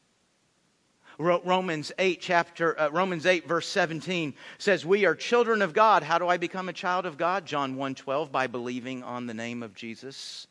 Romans 1.17 1.91
8 1.99 2.19
chapter 2.21 2.79
uh, 2.79 2.89
Romans 2.89 3.25
8 3.25 3.47
verse 3.47 3.67
17 3.67 4.33
says 4.57 4.85
we 4.85 5.05
are 5.05 5.15
children 5.15 5.61
of 5.61 5.73
God. 5.73 6.03
How 6.03 6.17
do 6.17 6.27
I 6.27 6.37
become 6.37 6.69
a 6.69 6.73
child 6.73 7.05
of 7.05 7.17
God? 7.17 7.45
John 7.45 7.75
1:12 7.75 8.31
by 8.31 8.47
believing 8.47 9.03
on 9.03 9.27
the 9.27 9.33
name 9.33 9.63
of 9.63 9.75
Jesus. 9.75 10.47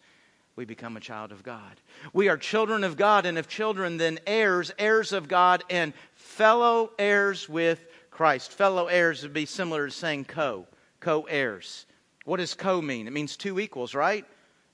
We 0.55 0.64
become 0.64 0.96
a 0.96 1.01
child 1.01 1.33
of 1.33 1.42
God. 1.42 1.81
We 2.12 2.29
are 2.29 2.37
children 2.37 2.85
of 2.85 2.96
God 2.96 3.25
and 3.25 3.38
if 3.38 3.48
children 3.48 3.96
then 3.96 4.20
heirs, 4.27 4.70
heirs 4.79 5.12
of 5.12 5.27
God 5.27 5.64
and 5.70 5.94
fellow 6.14 6.92
heirs 6.98 7.48
with 7.48 7.87
Christ. 8.11 8.53
Fellow 8.53 8.87
heirs 8.87 9.22
would 9.22 9.33
be 9.33 9.46
similar 9.46 9.87
to 9.87 9.92
saying 9.92 10.27
co, 10.27 10.66
co-heirs. 11.01 11.87
What 12.25 12.37
does 12.37 12.55
co 12.55 12.83
mean? 12.83 13.07
It 13.07 13.12
means 13.12 13.37
two 13.37 13.59
equals, 13.59 13.94
right? 13.94 14.27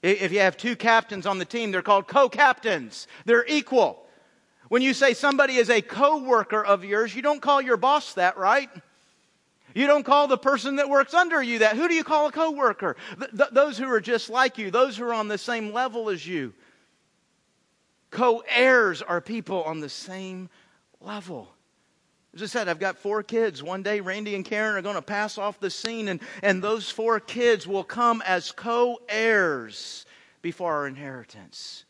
If 0.03 0.33
you 0.33 0.41
have 0.41 0.57
two 0.57 0.77
captains 0.77 1.27
on 1.27 1.39
the 1.39 1.45
team, 1.45 1.73
they're 1.73 1.83
called 1.83 2.07
co-captains. 2.07 3.07
They're 3.25 3.47
equal. 3.47 4.08
When 4.69 4.83
you 4.83 4.95
say 4.95 5.15
somebody 5.15 5.57
is 5.57 5.71
a 5.71 5.81
co-worker 5.81 6.65
of 6.65 6.85
yours, 6.85 7.15
you 7.15 7.23
don't 7.23 7.41
call 7.41 7.61
your 7.63 7.77
boss 7.77 8.15
that, 8.15 8.37
right? 8.37 8.69
You 9.75 9.87
don't 9.87 10.05
call 10.05 10.29
the 10.29 10.39
person 10.39 10.77
that 10.77 10.89
works 10.89 11.15
under 11.15 11.43
you 11.43 11.61
that. 11.61 11.77
Who 11.77 11.89
do 11.89 11.95
you 11.95 12.05
call 12.05 12.27
a 12.27 12.33
coworker? 12.33 12.97
Th- 13.19 13.31
th- 13.31 13.51
those 13.53 13.79
who 13.79 13.89
are 13.91 14.01
just 14.01 14.31
like 14.31 14.59
you, 14.59 14.71
those 14.71 14.97
who 14.97 15.05
are 15.05 15.15
on 15.15 15.29
the 15.29 15.39
same 15.39 15.73
level 15.73 16.11
as 16.11 16.27
you. 16.27 16.53
Co 18.11 18.43
heirs 18.49 19.03
are 19.03 19.21
people 19.21 19.63
on 19.65 19.81
the 19.81 19.89
same 19.89 20.49
level. 21.01 21.49
As 22.35 22.43
I 22.43 22.47
said, 22.47 22.69
I've 22.69 22.79
got 22.79 22.99
four 22.99 23.23
kids. 23.23 23.63
One 23.63 23.83
day, 23.83 24.01
Randy 24.01 24.35
and 24.35 24.45
Karen 24.45 24.77
are 24.77 24.83
going 24.83 24.97
to 24.97 25.03
pass 25.03 25.39
off 25.39 25.61
the 25.61 25.71
scene, 25.71 26.09
and, 26.09 26.21
and 26.43 26.63
those 26.63 26.91
four 26.91 27.21
kids 27.21 27.67
will 27.67 27.85
come 27.85 28.23
as 28.27 28.53
co 28.53 29.01
heirs 29.09 30.07
before 30.43 30.73
our 30.73 30.87
inheritance. 30.87 31.85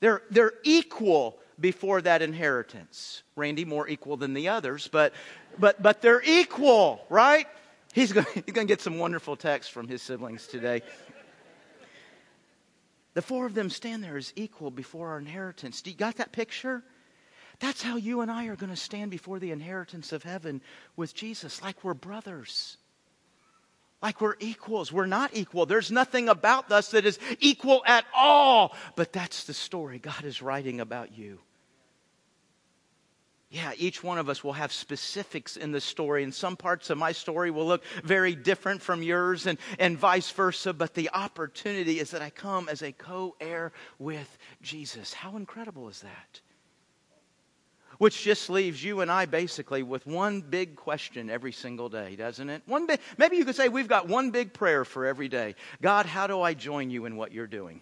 They're, 0.00 0.22
they're 0.30 0.52
equal 0.62 1.38
before 1.60 2.02
that 2.02 2.22
inheritance. 2.22 3.22
Randy 3.36 3.64
more 3.64 3.88
equal 3.88 4.16
than 4.16 4.34
the 4.34 4.48
others, 4.48 4.88
but, 4.90 5.12
but, 5.58 5.82
but 5.82 6.02
they're 6.02 6.22
equal, 6.24 7.04
right? 7.08 7.46
He's 7.92 8.12
going, 8.12 8.26
he's 8.34 8.54
to 8.54 8.64
get 8.64 8.80
some 8.80 8.98
wonderful 8.98 9.36
texts 9.36 9.72
from 9.72 9.88
his 9.88 10.02
siblings 10.02 10.46
today. 10.46 10.82
The 13.14 13.22
four 13.22 13.46
of 13.46 13.54
them 13.54 13.70
stand 13.70 14.04
there 14.04 14.16
as 14.16 14.32
equal 14.36 14.70
before 14.70 15.08
our 15.10 15.18
inheritance. 15.18 15.82
Do 15.82 15.90
you 15.90 15.96
got 15.96 16.16
that 16.16 16.30
picture? 16.30 16.84
That's 17.60 17.82
how 17.82 17.96
you 17.96 18.20
and 18.20 18.30
I 18.30 18.46
are 18.46 18.56
going 18.56 18.70
to 18.70 18.76
stand 18.76 19.10
before 19.10 19.40
the 19.40 19.50
inheritance 19.50 20.12
of 20.12 20.22
heaven 20.22 20.60
with 20.94 21.14
Jesus, 21.14 21.60
like 21.60 21.82
we're 21.82 21.94
brothers. 21.94 22.76
Like 24.00 24.20
we're 24.20 24.36
equals. 24.38 24.92
We're 24.92 25.06
not 25.06 25.30
equal. 25.34 25.66
There's 25.66 25.90
nothing 25.90 26.28
about 26.28 26.70
us 26.70 26.92
that 26.92 27.04
is 27.04 27.18
equal 27.40 27.82
at 27.84 28.04
all. 28.14 28.76
But 28.94 29.12
that's 29.12 29.44
the 29.44 29.54
story 29.54 29.98
God 29.98 30.24
is 30.24 30.40
writing 30.40 30.78
about 30.78 31.18
you. 31.18 31.40
Yeah, 33.50 33.72
each 33.78 34.04
one 34.04 34.18
of 34.18 34.28
us 34.28 34.44
will 34.44 34.52
have 34.52 34.72
specifics 34.72 35.56
in 35.56 35.72
the 35.72 35.80
story, 35.80 36.22
and 36.22 36.34
some 36.34 36.54
parts 36.54 36.90
of 36.90 36.98
my 36.98 37.12
story 37.12 37.50
will 37.50 37.66
look 37.66 37.82
very 38.04 38.34
different 38.34 38.82
from 38.82 39.02
yours, 39.02 39.46
and, 39.46 39.58
and 39.78 39.96
vice 39.96 40.30
versa. 40.30 40.74
But 40.74 40.92
the 40.92 41.08
opportunity 41.14 41.98
is 41.98 42.10
that 42.10 42.20
I 42.20 42.28
come 42.28 42.68
as 42.68 42.82
a 42.82 42.92
co 42.92 43.36
heir 43.40 43.72
with 43.98 44.36
Jesus. 44.60 45.14
How 45.14 45.36
incredible 45.36 45.88
is 45.88 46.00
that? 46.00 46.40
Which 47.96 48.22
just 48.22 48.50
leaves 48.50 48.84
you 48.84 49.00
and 49.00 49.10
I 49.10 49.24
basically 49.24 49.82
with 49.82 50.06
one 50.06 50.40
big 50.40 50.76
question 50.76 51.30
every 51.30 51.50
single 51.50 51.88
day, 51.88 52.14
doesn't 52.16 52.48
it? 52.48 52.62
One 52.66 52.86
big, 52.86 53.00
maybe 53.16 53.36
you 53.36 53.44
could 53.44 53.56
say 53.56 53.68
we've 53.68 53.88
got 53.88 54.06
one 54.06 54.30
big 54.30 54.52
prayer 54.52 54.84
for 54.84 55.04
every 55.04 55.28
day 55.28 55.56
God, 55.82 56.06
how 56.06 56.28
do 56.28 56.40
I 56.40 56.54
join 56.54 56.90
you 56.90 57.06
in 57.06 57.16
what 57.16 57.32
you're 57.32 57.48
doing? 57.48 57.80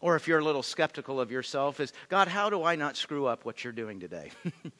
Or 0.00 0.16
if 0.16 0.28
you're 0.28 0.38
a 0.38 0.44
little 0.44 0.62
skeptical 0.62 1.20
of 1.20 1.30
yourself, 1.30 1.80
is 1.80 1.92
God, 2.08 2.28
how 2.28 2.50
do 2.50 2.62
I 2.62 2.76
not 2.76 2.96
screw 2.96 3.26
up 3.26 3.44
what 3.44 3.64
you're 3.64 3.72
doing 3.72 4.00
today? 4.00 4.30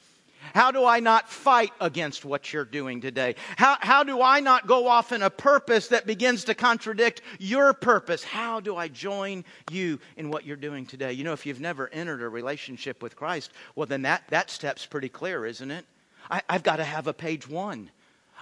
How 0.55 0.71
do 0.71 0.85
I 0.85 1.01
not 1.01 1.29
fight 1.29 1.73
against 1.81 2.25
what 2.25 2.53
you're 2.53 2.65
doing 2.65 3.01
today? 3.01 3.35
How, 3.57 3.77
how 3.81 4.05
do 4.05 4.23
I 4.23 4.41
not 4.41 4.67
go 4.67 4.87
off 4.87 5.13
in 5.13 5.23
a 5.23 5.31
purpose 5.31 5.89
that 5.89 6.07
begins 6.07 6.45
to 6.45 6.55
contradict 6.55 7.23
your 7.39 7.75
purpose? 7.75 8.25
How 8.25 8.61
do 8.61 8.77
I 8.77 8.89
join 8.89 9.45
you 9.71 9.99
in 10.17 10.31
what 10.31 10.45
you're 10.45 10.57
doing 10.57 10.87
today? 10.87 11.13
You 11.13 11.25
know, 11.25 11.33
if 11.33 11.45
you've 11.45 11.61
never 11.61 11.89
entered 11.89 12.23
a 12.23 12.29
relationship 12.29 13.03
with 13.03 13.17
Christ, 13.17 13.53
well, 13.75 13.87
then 13.87 14.03
that, 14.03 14.23
that 14.29 14.51
step's 14.51 14.87
pretty 14.87 15.09
clear, 15.09 15.45
isn't 15.45 15.71
it? 15.71 15.85
I, 16.31 16.43
have 16.49 16.63
got 16.63 16.77
to 16.77 16.85
have 16.85 17.07
a 17.07 17.15
page 17.15 17.49
one. 17.49 17.91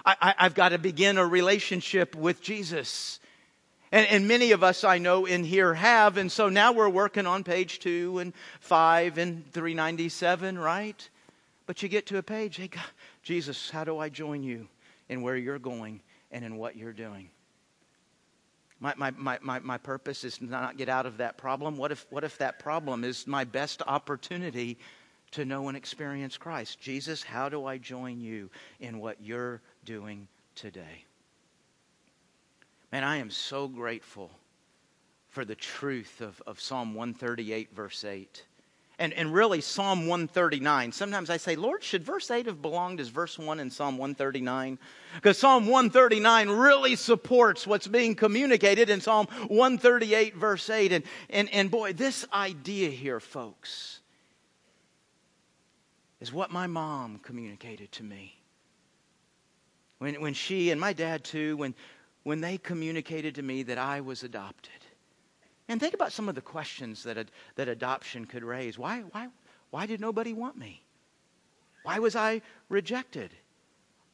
I, 0.05 0.35
have 0.37 0.55
got 0.55 0.69
to 0.69 0.77
begin 0.77 1.17
a 1.17 1.25
relationship 1.25 2.15
with 2.15 2.41
Jesus. 2.41 3.19
And, 3.91 4.05
and, 4.07 4.27
many 4.27 4.51
of 4.51 4.63
us 4.63 4.83
I 4.83 4.97
know 4.97 5.25
in 5.25 5.45
here 5.45 5.73
have, 5.73 6.17
and 6.17 6.29
so 6.29 6.49
now 6.49 6.73
we're 6.73 6.89
working 6.89 7.25
on 7.25 7.45
page 7.45 7.79
two 7.79 8.19
and 8.19 8.33
five 8.59 9.17
and 9.17 9.49
397, 9.53 10.59
right? 10.59 11.09
But 11.65 11.81
you 11.81 11.89
get 11.89 12.05
to 12.07 12.17
a 12.17 12.23
page, 12.23 12.57
hey, 12.57 12.67
God, 12.67 12.83
Jesus, 13.23 13.69
how 13.69 13.85
do 13.85 13.97
I 13.97 14.09
join 14.09 14.43
you 14.43 14.67
in 15.07 15.21
where 15.21 15.37
you're 15.37 15.59
going 15.59 16.01
and 16.31 16.43
in 16.43 16.57
what 16.57 16.75
you're 16.75 16.93
doing? 16.93 17.29
My, 18.79 18.93
my, 18.97 19.11
my, 19.11 19.39
my, 19.41 19.59
my 19.59 19.77
purpose 19.77 20.23
is 20.23 20.37
to 20.37 20.45
not 20.45 20.77
get 20.77 20.89
out 20.89 21.05
of 21.05 21.17
that 21.17 21.37
problem. 21.37 21.77
What 21.77 21.91
if, 21.91 22.05
what 22.09 22.23
if 22.23 22.37
that 22.39 22.59
problem 22.59 23.03
is 23.03 23.25
my 23.25 23.43
best 23.43 23.81
opportunity 23.87 24.77
to 25.31 25.45
know 25.45 25.67
and 25.67 25.75
experience 25.75 26.37
Christ? 26.37 26.79
Jesus, 26.79 27.23
how 27.23 27.49
do 27.49 27.65
I 27.65 27.77
join 27.77 28.21
you 28.21 28.49
in 28.79 28.99
what 28.99 29.17
you're 29.21 29.61
doing 29.83 30.27
today? 30.55 31.05
Man, 32.97 33.03
I 33.03 33.17
am 33.17 33.29
so 33.29 33.67
grateful 33.67 34.31
for 35.27 35.45
the 35.45 35.53
truth 35.53 36.19
of, 36.19 36.41
of 36.47 36.59
Psalm 36.59 36.95
138, 36.95 37.71
verse 37.71 38.03
8. 38.03 38.43
And, 38.97 39.13
and 39.13 39.31
really, 39.31 39.61
Psalm 39.61 40.07
139. 40.07 40.91
Sometimes 40.91 41.29
I 41.29 41.37
say, 41.37 41.55
Lord, 41.55 41.83
should 41.83 42.03
verse 42.03 42.31
8 42.31 42.47
have 42.47 42.59
belonged 42.59 42.99
as 42.99 43.09
verse 43.09 43.37
1 43.37 43.59
in 43.59 43.69
Psalm 43.69 43.99
139? 43.99 44.79
Because 45.13 45.37
Psalm 45.37 45.67
139 45.67 46.49
really 46.49 46.95
supports 46.95 47.67
what's 47.67 47.85
being 47.85 48.15
communicated 48.15 48.89
in 48.89 48.99
Psalm 48.99 49.27
138, 49.47 50.35
verse 50.35 50.67
8. 50.67 50.91
And, 50.91 51.03
and, 51.29 51.53
and 51.53 51.69
boy, 51.69 51.93
this 51.93 52.25
idea 52.33 52.89
here, 52.89 53.19
folks, 53.19 53.99
is 56.19 56.33
what 56.33 56.49
my 56.49 56.65
mom 56.65 57.19
communicated 57.19 57.91
to 57.91 58.03
me. 58.03 58.33
When, 59.99 60.19
when 60.19 60.33
she 60.33 60.71
and 60.71 60.81
my 60.81 60.93
dad, 60.93 61.23
too, 61.23 61.57
when, 61.57 61.75
when 62.27 62.41
they 62.41 62.57
communicated 62.57 63.35
to 63.35 63.41
me 63.41 63.63
that 63.63 63.77
I 63.77 64.01
was 64.01 64.21
adopted. 64.21 64.73
And 65.69 65.79
think 65.79 65.93
about 65.93 66.11
some 66.11 66.27
of 66.27 66.35
the 66.35 66.41
questions 66.41 67.03
that, 67.03 67.29
that 67.55 67.69
adoption 67.69 68.25
could 68.25 68.43
raise. 68.43 68.77
Why, 68.77 68.99
why, 69.13 69.29
why 69.69 69.85
did 69.85 70.01
nobody 70.01 70.33
want 70.33 70.57
me? 70.57 70.83
Why 71.83 71.99
was 71.99 72.17
I 72.17 72.41
rejected? 72.67 73.31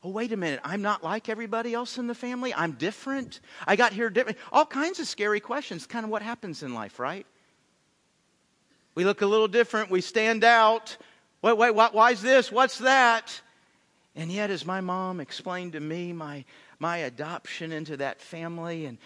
Oh, 0.04 0.12
wait 0.12 0.32
a 0.32 0.38
minute. 0.38 0.60
I'm 0.63 0.84
not 0.84 1.04
like 1.04 1.28
everybody 1.28 1.73
else 1.73 1.97
in 1.97 2.06
the 2.06 2.13
family. 2.13 2.54
I'm 2.54 2.73
different. 2.73 3.39
I 3.65 3.76
got 3.76 3.93
here 3.93 4.12
different. 4.12 4.38
All 4.52 4.67
kinds 4.67 4.99
of 4.99 5.08
scary 5.08 5.39
questions. 5.39 5.88
Kind 5.88 6.06
of 6.06 6.12
what 6.12 6.21
happens 6.21 6.62
in 6.62 6.76
life, 6.76 6.99
right? 6.99 7.26
We 8.93 9.06
look 9.06 9.23
a 9.23 9.26
little 9.26 9.47
different. 9.47 9.89
We 9.89 10.02
stand 10.02 10.43
out. 10.43 10.97
Wait, 11.41 11.58
wait, 11.58 11.71
why 11.71 12.12
is 12.12 12.21
this? 12.21 12.52
What's 12.52 12.78
that? 12.78 13.41
And 14.15 14.32
yet, 14.32 14.52
as 14.52 14.65
my 14.65 14.82
mom 14.82 15.19
explained 15.19 15.73
to 15.73 15.80
me 15.80 16.13
my, 16.13 16.45
my 16.84 16.98
adoption 16.98 17.72
into 17.72 17.96
that 17.96 18.19
family, 18.19 18.86
and 18.86 18.98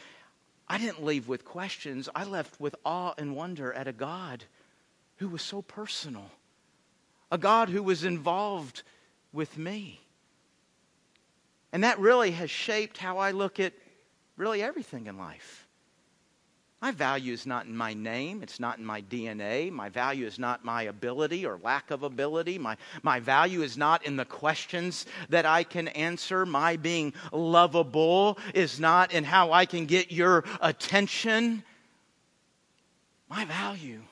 I 0.68 0.80
didn't 0.80 1.06
leave 1.06 1.28
with 1.28 1.46
questions. 1.46 2.10
I 2.16 2.24
left 2.24 2.60
with 2.60 2.76
awe 2.84 3.14
and 3.20 3.36
wonder 3.36 3.72
at 3.72 3.88
a 3.88 3.94
God 3.94 4.46
who 5.18 5.30
was 5.30 5.44
so 5.44 5.62
personal, 5.62 6.32
a 7.32 7.38
God 7.38 7.70
who 7.70 7.84
was 7.84 8.04
involved 8.04 8.82
with 9.32 9.60
me. 9.60 10.02
And 11.72 11.84
that 11.84 12.00
really 12.00 12.32
has 12.32 12.50
shaped 12.50 12.98
how 12.98 13.20
I 13.20 13.30
look 13.30 13.60
at 13.60 13.74
really 14.38 14.64
everything 14.64 15.06
in 15.06 15.20
life. 15.20 15.67
My 16.82 16.92
value 16.92 17.34
is 17.34 17.48
not 17.48 17.66
in 17.66 17.76
my 17.76 17.96
name. 17.96 18.44
It's 18.44 18.60
not 18.60 18.78
in 18.78 18.86
my 18.86 19.02
DNA. 19.02 19.72
My 19.72 19.90
value 19.90 20.28
is 20.28 20.38
not 20.38 20.64
my 20.64 20.84
ability 20.84 21.44
or 21.44 21.60
lack 21.64 21.90
of 21.90 22.04
ability. 22.04 22.60
My, 22.60 22.78
my 23.02 23.20
value 23.20 23.64
is 23.64 23.78
not 23.78 24.06
in 24.06 24.16
the 24.16 24.26
questions 24.26 25.08
that 25.30 25.46
I 25.46 25.64
can 25.64 25.88
answer. 25.88 26.46
My 26.46 26.78
being 26.78 27.14
lovable 27.32 28.38
is 28.54 28.80
not 28.80 29.12
in 29.12 29.24
how 29.24 29.52
I 29.52 29.66
can 29.66 29.88
get 29.88 30.12
your 30.12 30.44
attention. 30.62 31.64
My 33.28 33.44
value, 33.46 34.04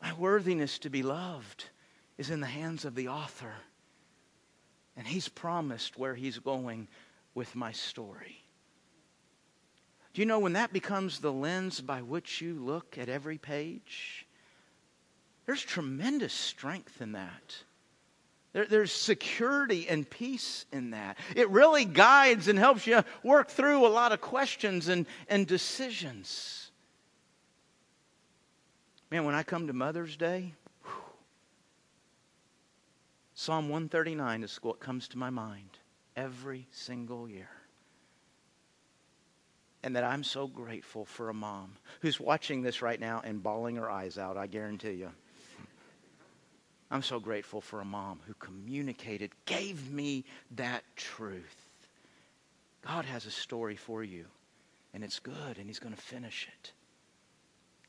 my 0.00 0.12
worthiness 0.12 0.78
to 0.80 0.88
be 0.88 1.02
loved 1.02 1.64
is 2.16 2.30
in 2.30 2.40
the 2.40 2.46
hands 2.46 2.84
of 2.84 2.94
the 2.94 3.08
author. 3.08 3.54
And 4.96 5.04
he's 5.04 5.28
promised 5.28 5.98
where 5.98 6.14
he's 6.14 6.38
going 6.38 6.86
with 7.34 7.56
my 7.56 7.72
story. 7.72 8.43
Do 10.14 10.22
you 10.22 10.26
know 10.26 10.38
when 10.38 10.52
that 10.52 10.72
becomes 10.72 11.18
the 11.18 11.32
lens 11.32 11.80
by 11.80 12.00
which 12.00 12.40
you 12.40 12.54
look 12.54 12.96
at 12.98 13.08
every 13.08 13.36
page? 13.36 14.26
There's 15.44 15.60
tremendous 15.60 16.32
strength 16.32 17.02
in 17.02 17.12
that. 17.12 17.56
There, 18.52 18.64
there's 18.64 18.92
security 18.92 19.88
and 19.88 20.08
peace 20.08 20.66
in 20.72 20.92
that. 20.92 21.18
It 21.34 21.50
really 21.50 21.84
guides 21.84 22.46
and 22.46 22.56
helps 22.56 22.86
you 22.86 23.02
work 23.24 23.50
through 23.50 23.84
a 23.84 23.88
lot 23.88 24.12
of 24.12 24.20
questions 24.20 24.86
and, 24.86 25.06
and 25.28 25.48
decisions. 25.48 26.70
Man, 29.10 29.24
when 29.24 29.34
I 29.34 29.42
come 29.42 29.66
to 29.66 29.72
Mother's 29.72 30.16
Day, 30.16 30.54
whew, 30.84 30.92
Psalm 33.34 33.68
139 33.68 34.44
is 34.44 34.60
what 34.62 34.78
comes 34.78 35.08
to 35.08 35.18
my 35.18 35.30
mind 35.30 35.70
every 36.16 36.68
single 36.70 37.28
year 37.28 37.50
and 39.84 39.94
that 39.96 40.02
I'm 40.02 40.24
so 40.24 40.46
grateful 40.46 41.04
for 41.04 41.28
a 41.28 41.34
mom 41.34 41.72
who's 42.00 42.18
watching 42.18 42.62
this 42.62 42.80
right 42.80 42.98
now 42.98 43.20
and 43.22 43.42
bawling 43.42 43.76
her 43.76 43.90
eyes 43.90 44.16
out, 44.16 44.38
I 44.38 44.46
guarantee 44.46 44.92
you. 44.92 45.10
I'm 46.90 47.02
so 47.02 47.20
grateful 47.20 47.60
for 47.60 47.82
a 47.82 47.84
mom 47.84 48.20
who 48.26 48.32
communicated, 48.34 49.32
gave 49.44 49.92
me 49.92 50.24
that 50.52 50.84
truth. 50.96 51.68
God 52.80 53.04
has 53.04 53.26
a 53.26 53.30
story 53.30 53.76
for 53.76 54.02
you, 54.02 54.24
and 54.94 55.04
it's 55.04 55.18
good, 55.18 55.58
and 55.58 55.66
He's 55.66 55.78
going 55.78 55.94
to 55.94 56.00
finish 56.00 56.48
it. 56.48 56.72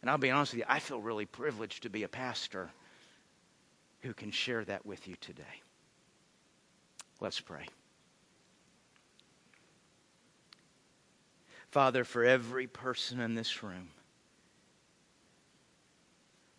And 0.01 0.09
I'll 0.09 0.17
be 0.17 0.31
honest 0.31 0.51
with 0.51 0.59
you, 0.59 0.65
I 0.67 0.79
feel 0.79 0.99
really 0.99 1.25
privileged 1.25 1.83
to 1.83 1.89
be 1.89 2.03
a 2.03 2.09
pastor 2.09 2.71
who 4.01 4.13
can 4.13 4.31
share 4.31 4.65
that 4.65 4.85
with 4.85 5.07
you 5.07 5.15
today. 5.21 5.43
Let's 7.21 7.39
pray. 7.39 7.67
Father, 11.75 12.05
for 12.05 12.23
every 12.23 12.67
person 12.67 13.19
in 13.19 13.35
this 13.35 13.61
room, 13.61 13.89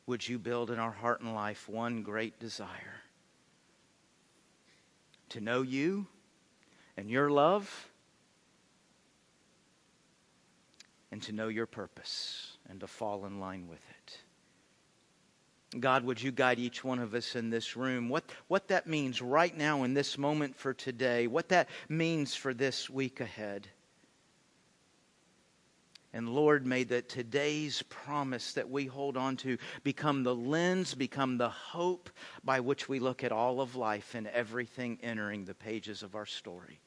would 0.04 0.28
you 0.28 0.38
build 0.38 0.70
in 0.70 0.78
our 0.78 0.92
heart 0.92 1.22
and 1.22 1.34
life 1.34 1.70
one 1.70 2.02
great 2.02 2.38
desire 2.38 3.00
to 5.30 5.40
know 5.40 5.62
you 5.62 6.06
and 6.98 7.10
your 7.10 7.30
love 7.30 7.88
and 11.10 11.22
to 11.22 11.32
know 11.32 11.48
your 11.48 11.64
purpose 11.64 12.58
and 12.68 12.80
to 12.80 12.86
fall 12.86 13.24
in 13.24 13.40
line 13.40 13.68
with 13.68 13.80
it. 13.88 15.80
God, 15.80 16.04
would 16.04 16.20
you 16.20 16.30
guide 16.30 16.58
each 16.58 16.84
one 16.84 16.98
of 16.98 17.14
us 17.14 17.34
in 17.34 17.48
this 17.48 17.74
room? 17.74 18.10
What, 18.10 18.24
what 18.48 18.68
that 18.68 18.86
means 18.86 19.22
right 19.22 19.56
now 19.56 19.82
in 19.84 19.94
this 19.94 20.18
moment 20.18 20.56
for 20.56 20.74
today, 20.74 21.26
what 21.26 21.48
that 21.48 21.70
means 21.88 22.34
for 22.34 22.52
this 22.52 22.90
week 22.90 23.20
ahead. 23.20 23.68
And 26.16 26.30
Lord, 26.30 26.66
may 26.66 26.82
that 26.84 27.10
today's 27.10 27.82
promise 27.82 28.54
that 28.54 28.70
we 28.70 28.86
hold 28.86 29.18
on 29.18 29.36
to 29.36 29.58
become 29.84 30.22
the 30.22 30.34
lens, 30.34 30.94
become 30.94 31.36
the 31.36 31.50
hope 31.50 32.08
by 32.42 32.60
which 32.60 32.88
we 32.88 33.00
look 33.00 33.22
at 33.22 33.32
all 33.32 33.60
of 33.60 33.76
life 33.76 34.14
and 34.14 34.26
everything 34.28 34.98
entering 35.02 35.44
the 35.44 35.54
pages 35.54 36.02
of 36.02 36.14
our 36.14 36.24
story. 36.24 36.80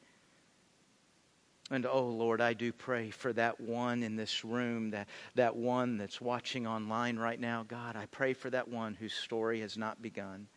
And 1.70 1.86
oh 1.86 2.08
Lord, 2.08 2.42
I 2.42 2.54
do 2.54 2.74
pray 2.74 3.12
for 3.12 3.32
that 3.34 3.62
one 3.62 4.02
in 4.02 4.16
this 4.16 4.44
room, 4.44 4.90
that, 4.90 5.08
that 5.36 5.56
one 5.56 6.00
that's 6.00 6.20
watching 6.20 6.66
online 6.66 7.20
right 7.20 7.40
now. 7.40 7.64
God, 7.68 7.96
I 7.96 8.08
pray 8.08 8.34
for 8.34 8.50
that 8.50 8.68
one 8.68 8.96
whose 8.96 9.14
story 9.14 9.62
has 9.62 9.78
not 9.78 10.02
begun. 10.02 10.48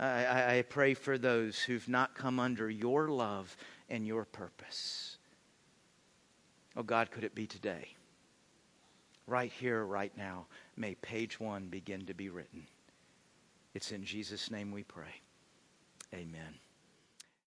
I, 0.00 0.58
I 0.58 0.62
pray 0.62 0.94
for 0.94 1.16
those 1.16 1.60
who've 1.60 1.88
not 1.88 2.16
come 2.16 2.40
under 2.40 2.68
your 2.68 3.08
love 3.08 3.56
and 3.88 4.04
your 4.04 4.24
purpose. 4.24 5.17
Oh 6.78 6.84
God, 6.84 7.10
could 7.10 7.24
it 7.24 7.34
be 7.34 7.48
today? 7.48 7.88
Right 9.26 9.50
here, 9.50 9.84
right 9.84 10.16
now, 10.16 10.46
may 10.76 10.94
page 10.94 11.40
one 11.40 11.66
begin 11.66 12.06
to 12.06 12.14
be 12.14 12.28
written. 12.28 12.68
It's 13.74 13.90
in 13.90 14.04
Jesus' 14.04 14.48
name 14.48 14.70
we 14.70 14.84
pray. 14.84 15.20
Amen. 16.14 16.54